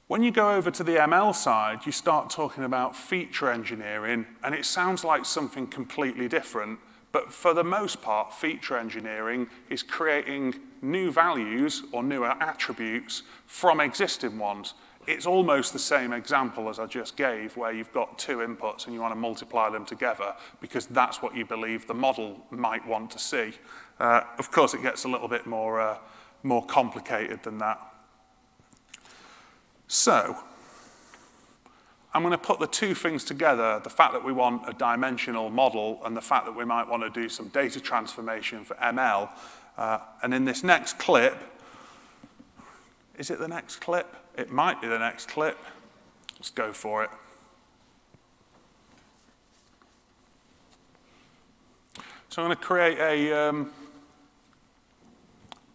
[0.07, 4.53] When you go over to the ML side, you start talking about feature engineering, and
[4.53, 6.79] it sounds like something completely different.
[7.13, 13.79] But for the most part, feature engineering is creating new values or newer attributes from
[13.79, 14.73] existing ones.
[15.07, 18.93] It's almost the same example as I just gave, where you've got two inputs and
[18.93, 23.11] you want to multiply them together because that's what you believe the model might want
[23.11, 23.53] to see.
[23.97, 25.97] Uh, of course, it gets a little bit more uh,
[26.43, 27.79] more complicated than that.
[29.87, 30.37] So,
[32.13, 35.49] I'm going to put the two things together, the fact that we want a dimensional
[35.49, 39.29] model and the fact that we might want to do some data transformation for ML.
[39.77, 41.37] Uh, and in this next clip,
[43.17, 44.13] is it the next clip?
[44.37, 45.57] It might be the next clip.
[46.35, 47.09] Let's go for it.
[52.27, 53.71] So I'm going to create a, um,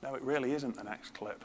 [0.07, 1.45] no, it really isn't the next clip.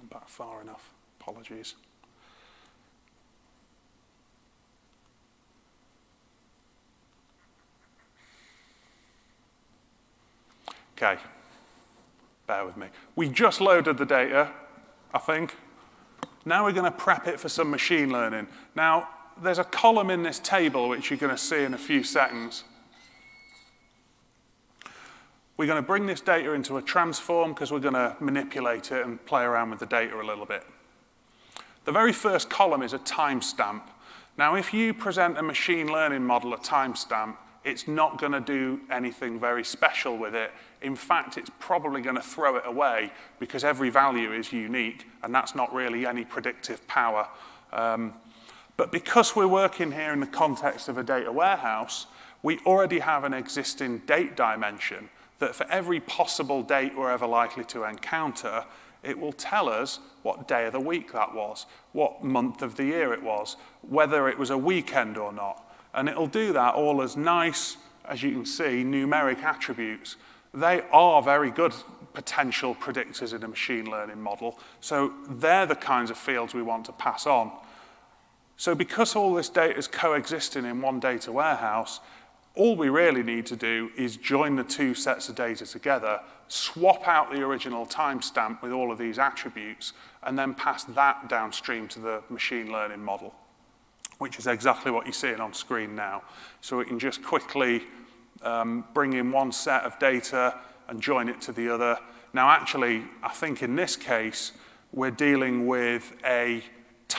[0.00, 0.94] I'm back far enough.
[1.20, 1.74] Apologies.
[10.96, 11.20] Okay,
[12.46, 12.86] bear with me.
[13.14, 14.52] We just loaded the data,
[15.12, 15.54] I think.
[16.46, 18.46] Now we're going to prep it for some machine learning.
[18.74, 19.08] Now,
[19.40, 22.64] there's a column in this table which you're going to see in a few seconds.
[25.56, 29.04] We're going to bring this data into a transform because we're going to manipulate it
[29.04, 30.64] and play around with the data a little bit.
[31.84, 33.82] The very first column is a timestamp.
[34.38, 38.80] Now, if you present a machine learning model a timestamp, it's not going to do
[38.90, 40.50] anything very special with it.
[40.80, 45.34] In fact, it's probably going to throw it away because every value is unique, and
[45.34, 47.28] that's not really any predictive power.
[47.72, 48.14] Um,
[48.76, 52.06] but because we're working here in the context of a data warehouse,
[52.42, 55.08] we already have an existing date dimension
[55.38, 58.64] that for every possible date we're ever likely to encounter,
[59.02, 62.84] it will tell us what day of the week that was, what month of the
[62.84, 65.68] year it was, whether it was a weekend or not.
[65.94, 70.16] And it'll do that all as nice, as you can see, numeric attributes.
[70.54, 71.74] They are very good
[72.14, 74.58] potential predictors in a machine learning model.
[74.80, 77.50] So they're the kinds of fields we want to pass on.
[78.62, 81.98] So because all this data is coexisting in one data warehouse,
[82.54, 87.08] all we really need to do is join the two sets of data together, swap
[87.08, 91.98] out the original timestamp with all of these attributes, and then pass that downstream to
[91.98, 93.34] the machine learning model,
[94.18, 96.22] which is exactly what you're seeing on screen now.
[96.60, 97.82] So we can just quickly
[98.42, 100.56] um, bring in one set of data
[100.86, 101.98] and join it to the other.
[102.32, 104.52] Now, actually, I think in this case,
[104.92, 106.62] we're dealing with a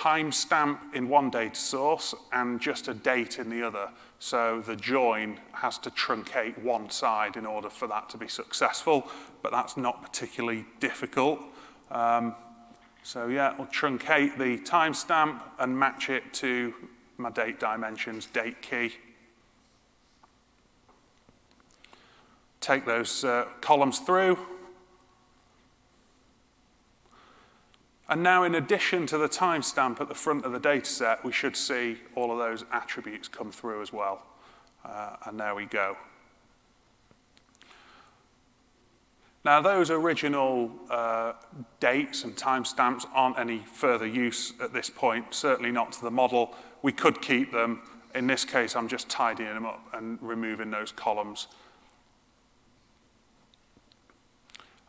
[0.03, 3.89] timestamp in one data source and just a date in the other.
[4.19, 9.07] So the join has to truncate one side in order for that to be successful,
[9.41, 11.39] but that's not particularly difficult.
[11.89, 12.35] Um,
[13.03, 16.73] so yeah, we'll truncate the timestamp and match it to
[17.17, 18.93] my date dimensions, date key.
[22.63, 24.39] take those uh, columns through.
[28.09, 31.31] And now in addition to the timestamp at the front of the data set, we
[31.31, 34.23] should see all of those attributes come through as well.
[34.83, 35.95] Uh, and there we go.
[39.45, 41.33] Now those original uh,
[41.79, 46.55] dates and timestamps aren't any further use at this point, certainly not to the model.
[46.81, 47.81] We could keep them.
[48.15, 51.47] In this case, I'm just tidying them up and removing those columns.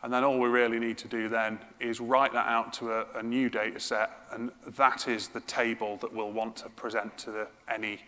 [0.05, 3.05] And then all we really need to do then is write that out to a,
[3.15, 7.31] a new data set, and that is the table that we'll want to present to
[7.31, 8.01] the, any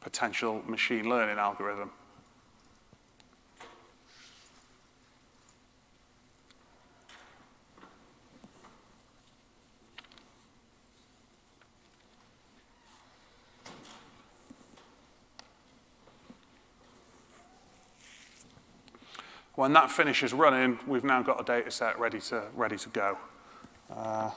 [0.00, 1.90] potential machine learning algorithm.
[19.54, 23.18] When that finishes running, we've now got a data set ready to, ready to go.
[23.94, 24.30] Uh,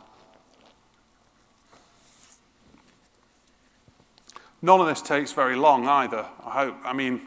[4.62, 6.26] none of this takes very long either.
[6.44, 7.22] I hope, I mean,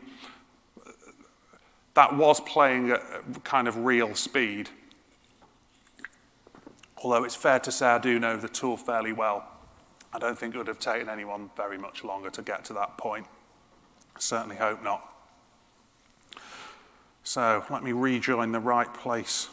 [1.94, 3.02] that was playing at
[3.44, 4.68] kind of real speed.
[7.02, 9.48] Although it's fair to say I do know the tool fairly well.
[10.12, 12.98] I don't think it would have taken anyone very much longer to get to that
[12.98, 13.26] point.
[14.18, 15.17] Certainly hope not.
[17.28, 19.50] So let me rejoin the right place.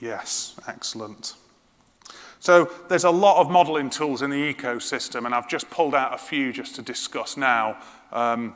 [0.00, 1.32] Yes, excellent.
[2.40, 6.12] So there's a lot of modeling tools in the ecosystem, and I've just pulled out
[6.12, 7.78] a few just to discuss now.
[8.12, 8.54] Um,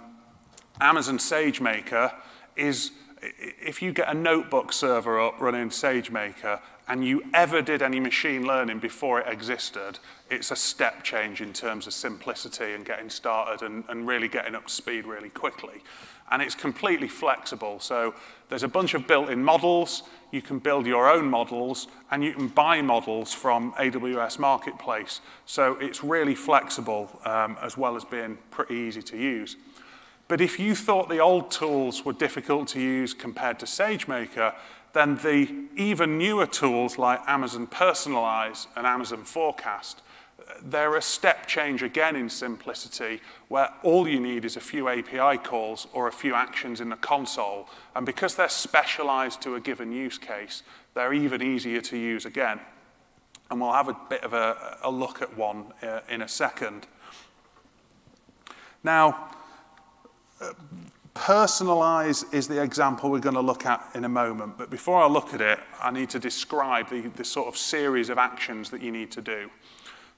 [0.78, 2.12] Amazon SageMaker
[2.54, 2.90] is,
[3.22, 8.46] if you get a notebook server up running SageMaker and you ever did any machine
[8.46, 13.64] learning before it existed, it's a step change in terms of simplicity and getting started
[13.64, 15.82] and, and really getting up to speed really quickly.
[16.30, 17.80] And it's completely flexible.
[17.80, 18.14] So
[18.48, 20.02] there's a bunch of built-in models.
[20.30, 25.20] You can build your own models, and you can buy models from AWS Marketplace.
[25.46, 29.56] So it's really flexible, um, as well as being pretty easy to use.
[30.28, 34.54] But if you thought the old tools were difficult to use compared to SageMaker,
[34.94, 40.02] then the even newer tools like Amazon Personalize and Amazon Forecast
[40.62, 45.38] they're a step change again in simplicity where all you need is a few API
[45.38, 47.68] calls or a few actions in the console.
[47.94, 50.62] And because they're specialized to a given use case,
[50.94, 52.60] they're even easier to use again.
[53.50, 56.86] And we'll have a bit of a, a look at one uh, in a second.
[58.82, 59.30] Now,
[60.40, 60.52] uh,
[61.14, 64.56] personalize is the example we're going to look at in a moment.
[64.56, 68.08] But before I look at it, I need to describe the, the sort of series
[68.08, 69.50] of actions that you need to do.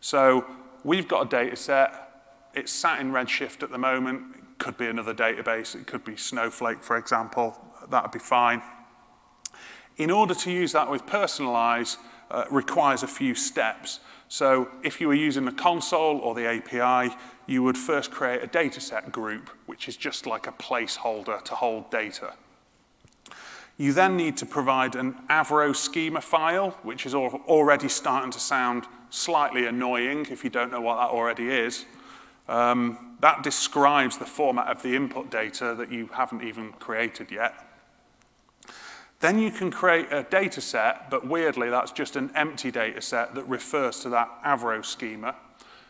[0.05, 0.45] So
[0.85, 1.95] we've got a data set.
[2.53, 4.37] It's sat in Redshift at the moment.
[4.37, 5.75] It could be another database.
[5.75, 7.59] It could be Snowflake, for example.
[7.89, 8.61] That would be fine.
[9.97, 11.97] In order to use that with Personalize,
[12.31, 14.01] uh, requires a few steps.
[14.29, 18.47] So if you were using the console or the API, you would first create a
[18.47, 22.35] dataset group, which is just like a placeholder to hold data.
[23.79, 28.85] You then need to provide an Avro schema file, which is already starting to sound
[29.15, 31.85] slightly annoying if you don't know what that already is.
[32.49, 37.55] Um, that describes the format of the input data that you haven't even created yet.
[39.21, 43.35] Then you can create a data set, but weirdly, that's just an empty data set
[43.37, 45.37] that refers to that Avro schema.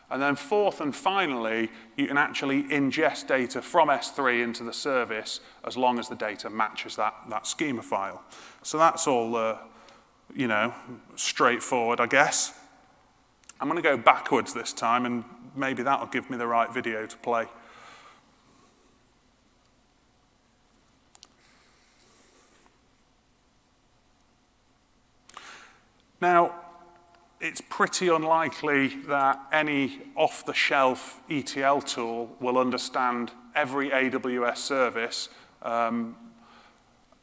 [0.09, 5.39] And then fourth and finally, you can actually ingest data from S3 into the service
[5.65, 8.23] as long as the data matches that, that schema file.
[8.61, 9.57] So that's all, uh,
[10.33, 10.73] you know,
[11.15, 12.57] straightforward, I guess.
[13.65, 15.23] I'm going to go backwards this time, and
[15.55, 17.47] maybe that'll give me the right video to play.
[26.21, 26.53] Now,
[27.41, 35.29] it's pretty unlikely that any off-the-shelf ETL tool will understand every AWS service.
[35.63, 36.15] Um,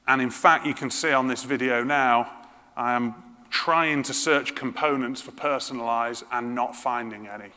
[0.09, 2.33] and in fact, you can see on this video now,
[2.77, 7.51] I am trying to search components for personalize and not finding any.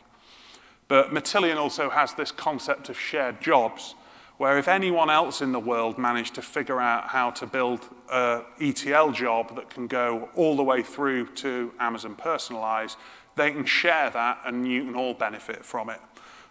[0.88, 3.94] But Matillion also has this concept of shared jobs,
[4.36, 8.42] where if anyone else in the world managed to figure out how to build an
[8.60, 12.96] ETL job that can go all the way through to Amazon Personalize,
[13.34, 16.00] they can share that and you can all benefit from it.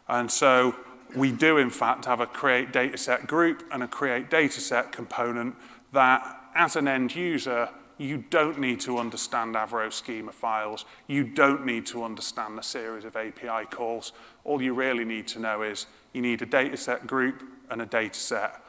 [0.08, 0.76] And so
[1.16, 5.56] we do, in fact, have a create dataset group and a create dataset component
[5.94, 10.86] that, as an end user, you don't need to understand Avro schema files.
[11.08, 14.12] You don't need to understand the series of API calls.
[14.44, 18.60] All you really need to know is you need a dataset group and a dataset.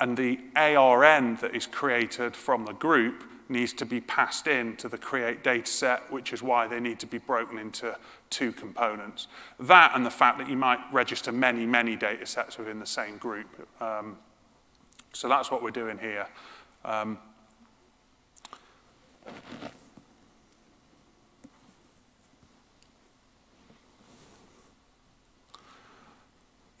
[0.00, 4.88] and the ARN that is created from the group needs to be passed in to
[4.88, 7.96] the create data set, which is why they need to be broken into
[8.30, 9.28] two components.
[9.60, 13.18] That and the fact that you might register many, many data sets within the same
[13.18, 13.68] group.
[13.80, 14.16] Um,
[15.12, 16.26] so that's what we're doing here.
[16.84, 17.18] Um,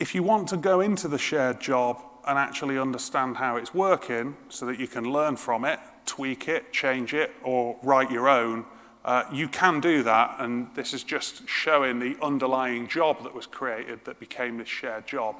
[0.02, 4.36] if you want to go into the shared job and actually understand how it's working
[4.48, 8.64] so that you can learn from it, tweak it, change it, or write your own,
[9.04, 10.34] uh, you can do that.
[10.40, 15.06] And this is just showing the underlying job that was created that became this shared
[15.06, 15.36] job.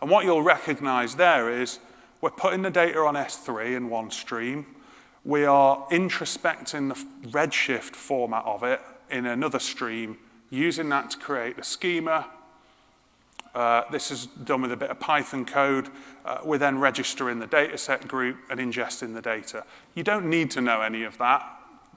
[0.00, 1.80] And what you'll recognize there is
[2.20, 4.66] we're putting the data on S3 in one stream.
[5.26, 10.18] We are introspecting the Redshift format of it in another stream,
[10.50, 12.28] using that to create the schema,
[13.56, 15.88] uh, this is done with a bit of Python code.
[16.26, 19.64] Uh, we're then registering the dataset group and ingesting the data.
[19.94, 21.42] You don't need to know any of that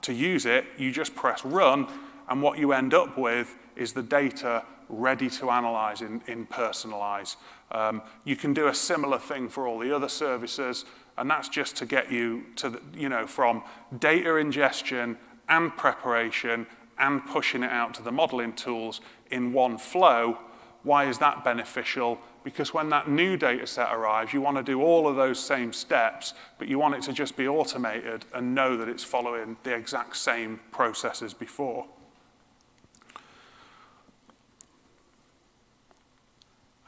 [0.02, 0.64] to use it.
[0.78, 1.86] You just press run,
[2.30, 7.36] and what you end up with is the data ready to analyze in, in personalize.
[7.70, 10.86] Um, you can do a similar thing for all the other services,
[11.16, 13.62] and that's just to get you to, the, you know, from
[13.98, 15.16] data ingestion
[15.48, 16.66] and preparation
[16.98, 19.00] and pushing it out to the modeling tools
[19.30, 20.38] in one flow
[20.82, 22.18] why is that beneficial?
[22.42, 25.72] Because when that new data set arrives, you want to do all of those same
[25.72, 29.74] steps, but you want it to just be automated and know that it's following the
[29.74, 31.86] exact same process as before.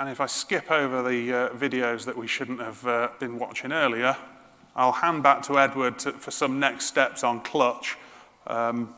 [0.02, 3.70] And if I skip over the uh, videos that we shouldn't have uh, been watching
[3.70, 4.16] earlier,
[4.74, 7.96] I'll hand back to Edward to, for some next steps on Clutch.
[8.48, 8.92] Um,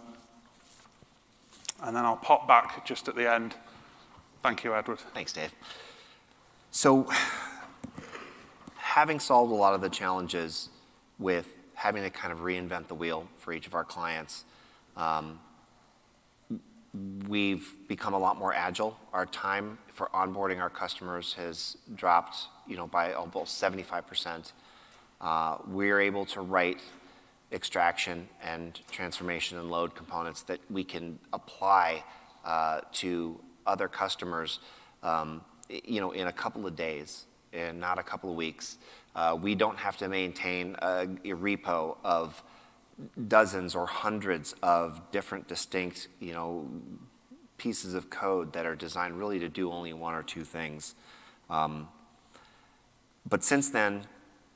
[1.82, 3.54] and then I'll pop back just at the end
[4.42, 4.98] Thank you, Edward.
[5.12, 5.52] Thanks, Dave.
[6.70, 7.06] So,
[8.76, 10.70] having solved a lot of the challenges
[11.18, 14.44] with having to kind of reinvent the wheel for each of our clients,
[14.96, 15.38] um,
[17.28, 18.96] we've become a lot more agile.
[19.12, 24.52] Our time for onboarding our customers has dropped, you know, by almost 75%.
[25.20, 26.80] Uh, we're able to write
[27.52, 32.04] extraction and transformation and load components that we can apply
[32.44, 34.60] uh, to other customers,
[35.02, 38.78] um, you know, in a couple of days and not a couple of weeks.
[39.14, 42.42] Uh, we don't have to maintain a, a, repo of
[43.28, 46.68] dozens or hundreds of different distinct, you know,
[47.58, 50.94] pieces of code that are designed really to do only one or two things.
[51.48, 51.88] Um,
[53.28, 54.06] but since then,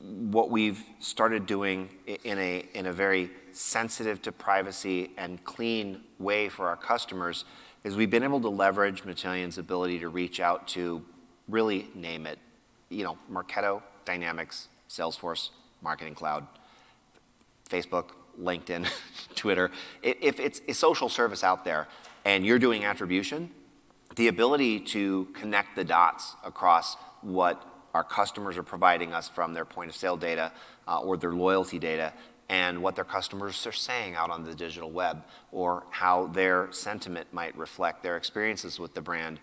[0.01, 1.91] what we've started doing
[2.25, 7.45] in a, in a very sensitive to privacy and clean way for our customers
[7.83, 11.05] is we've been able to leverage Matillion's ability to reach out to
[11.49, 12.39] really name it,
[12.91, 15.51] you know, Marketo, Dynamics, Salesforce,
[15.83, 16.47] Marketing Cloud,
[17.69, 18.11] Facebook,
[18.41, 18.89] LinkedIn,
[19.35, 19.71] Twitter.
[20.03, 21.89] If it's a social service out there
[22.25, 23.51] and you're doing attribution,
[24.17, 27.65] the ability to connect the dots across what
[27.95, 30.53] our customers are providing us from their point of sale data
[30.87, 32.13] uh, or their loyalty data
[32.49, 35.23] and what their customers are saying out on the digital web
[35.53, 39.39] or how their sentiment might reflect their experiences with the brand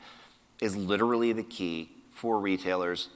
[0.62, 3.10] is literally the key for retailers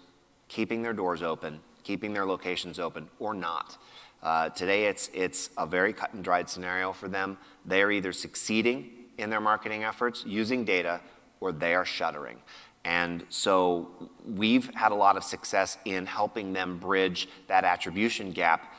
[0.48, 3.78] keeping their doors open, keeping their locations open, or not.
[4.22, 7.38] Uh, today, it's, it's a very cut and dried scenario for them.
[7.66, 11.02] They are either succeeding in their marketing efforts using data
[11.40, 12.40] or they are shuttering.
[12.84, 18.74] And so we've had a lot of success in helping them bridge that attribution gap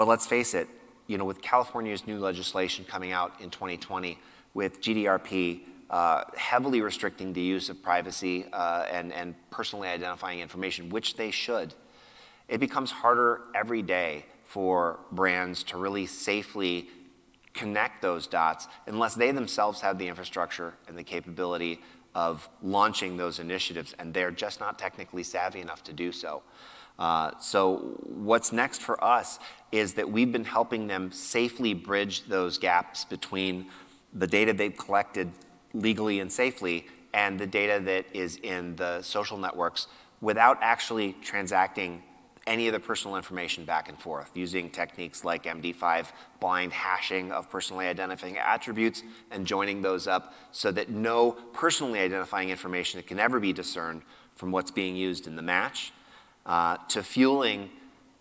[0.00, 0.66] but let's face it,
[1.08, 4.18] you know, with California's new legislation coming out in 2020,
[4.54, 5.60] with GDPR
[5.90, 11.30] uh, heavily restricting the use of privacy uh, and, and personally identifying information, which they
[11.30, 11.74] should,
[12.48, 16.88] it becomes harder every day for brands to really safely
[17.54, 21.80] connect those dots unless they themselves have the infrastructure and the capability
[22.16, 26.42] of launching those initiatives, and they're just not technically savvy enough to do so.
[26.98, 29.38] Uh, so what's next for us
[29.70, 33.66] is that we've been helping them safely bridge those gaps between
[34.12, 35.30] the data they've collected
[35.74, 39.86] legally and safely and the data that is in the social networks
[40.20, 42.02] without actually transacting
[42.46, 46.06] any of the personal information back and forth using techniques like MD5
[46.40, 52.50] blind hashing of personally identifying attributes and joining those up so that no personally identifying
[52.50, 54.02] information can ever be discerned
[54.34, 55.92] from what's being used in the match
[56.46, 57.70] uh, to fueling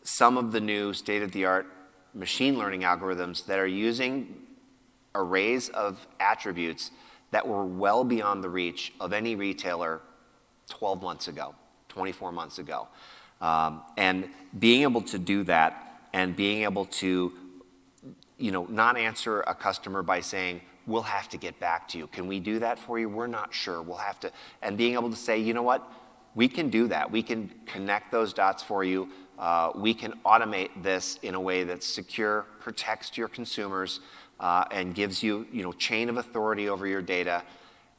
[0.04, 1.66] some of the new state-of-the-art
[2.14, 4.36] machine learning algorithms that are using
[5.16, 6.92] arrays of attributes
[7.32, 10.02] that were well beyond the reach of any retailer
[10.68, 11.56] 12 months ago,
[11.90, 12.88] 24 months ago.
[13.42, 17.34] Um, and being able to do that and being able to,
[18.38, 22.08] you know, not answer a customer by saying, we'll have to get back to you.
[22.08, 23.08] Can we do that for you?
[23.08, 23.82] We're not sure.
[23.82, 24.32] We'll have to,
[24.62, 25.88] and being able to say, you know what?
[26.36, 27.12] We can do that.
[27.12, 29.10] We can connect those dots for you.
[29.38, 34.00] Uh, we can automate this in a way that's secure, protects your consumers,
[34.40, 37.44] uh, and gives you, you know, chain of authority over your data,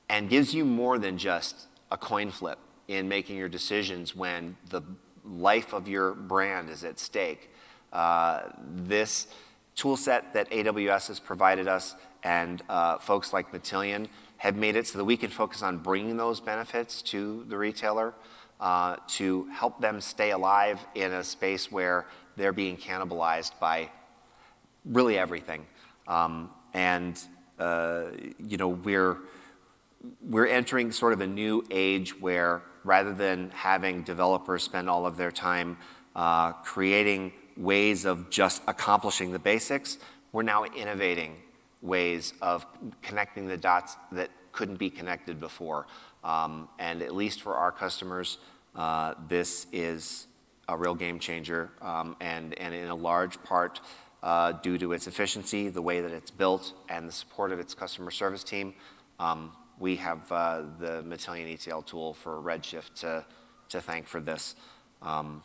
[0.09, 4.83] and gives you more than just a coin flip in making your decisions when the
[5.25, 7.51] life of your brand is at stake.
[7.93, 9.27] Uh, this
[9.75, 14.09] tool set that AWS has provided us and uh, folks like Matillion
[14.39, 18.15] have made it so that we can focus on bringing those benefits to the retailer
[18.61, 22.07] uh, to help them stay alive in a space where
[22.37, 23.91] they're being cannibalized by
[24.85, 25.67] really everything.
[26.07, 27.19] Um, and
[27.59, 28.05] uh,
[28.39, 29.19] you know we're
[30.23, 35.17] we're entering sort of a new age where rather than having developers spend all of
[35.17, 35.77] their time
[36.17, 39.99] uh, creating ways of just accomplishing the basics,
[40.33, 41.37] we're now innovating
[41.83, 42.67] ways of
[43.03, 45.87] connecting the dots that couldn't be connected before.
[46.25, 48.39] Um, and at least for our customers,
[48.75, 50.27] uh, this is
[50.69, 53.81] a real game changer, um, and, and in a large part
[54.23, 57.75] uh, due to its efficiency, the way that it's built, and the support of its
[57.75, 58.75] customer service team.
[59.19, 63.25] Um, we have uh, the Matillion ETL tool for Redshift to,
[63.71, 64.55] to thank for this.
[65.01, 65.43] Um,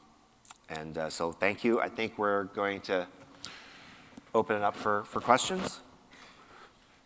[0.70, 1.80] and uh, so thank you.
[1.80, 3.08] I think we're going to
[4.36, 5.80] open it up for, for questions.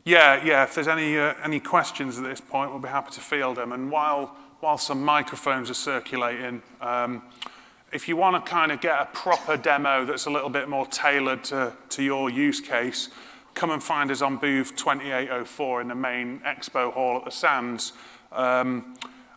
[0.04, 0.64] Yeah, yeah.
[0.64, 3.74] If there's any, uh, any questions at this point, we'll be happy to field them.
[3.74, 7.22] And while, while some microphones are circulating, um,
[7.92, 10.88] if you want to kind of get a proper demo that's a little bit more
[10.88, 13.10] tailored to, to your use case,
[13.54, 17.94] come and find us on booth 2804 in the main expo hall at the Sands.
[18.32, 18.96] Um,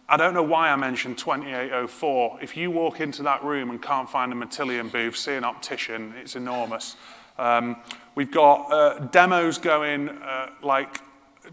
[0.09, 2.39] I don't know why I mentioned 2804.
[2.43, 6.15] If you walk into that room and can't find a Matillion booth, see an optician,
[6.21, 6.97] it's enormous.
[7.39, 7.77] Um,
[8.15, 11.01] we've got uh, demos going uh, like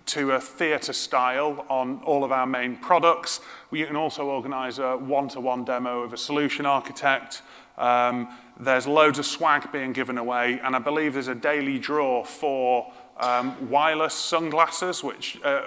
[0.07, 3.41] to a theatre style on all of our main products.
[3.71, 7.41] We can also organise a one-to-one -one demo of a solution architect.
[7.77, 8.27] Um,
[8.59, 12.91] there's loads of swag being given away, and I believe there's a daily draw for
[13.17, 15.65] um, wireless sunglasses, which uh,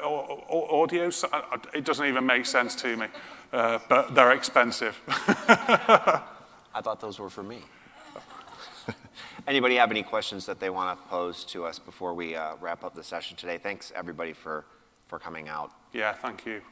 [0.50, 3.06] audio, uh, it doesn't even make sense to me,
[3.52, 5.00] uh, but they're expensive.
[5.08, 7.62] I thought those were for me.
[9.46, 12.84] Anybody have any questions that they want to pose to us before we uh, wrap
[12.84, 13.58] up the session today?
[13.58, 14.66] Thanks everybody for,
[15.06, 15.72] for coming out.
[15.92, 16.62] Yeah, thank you.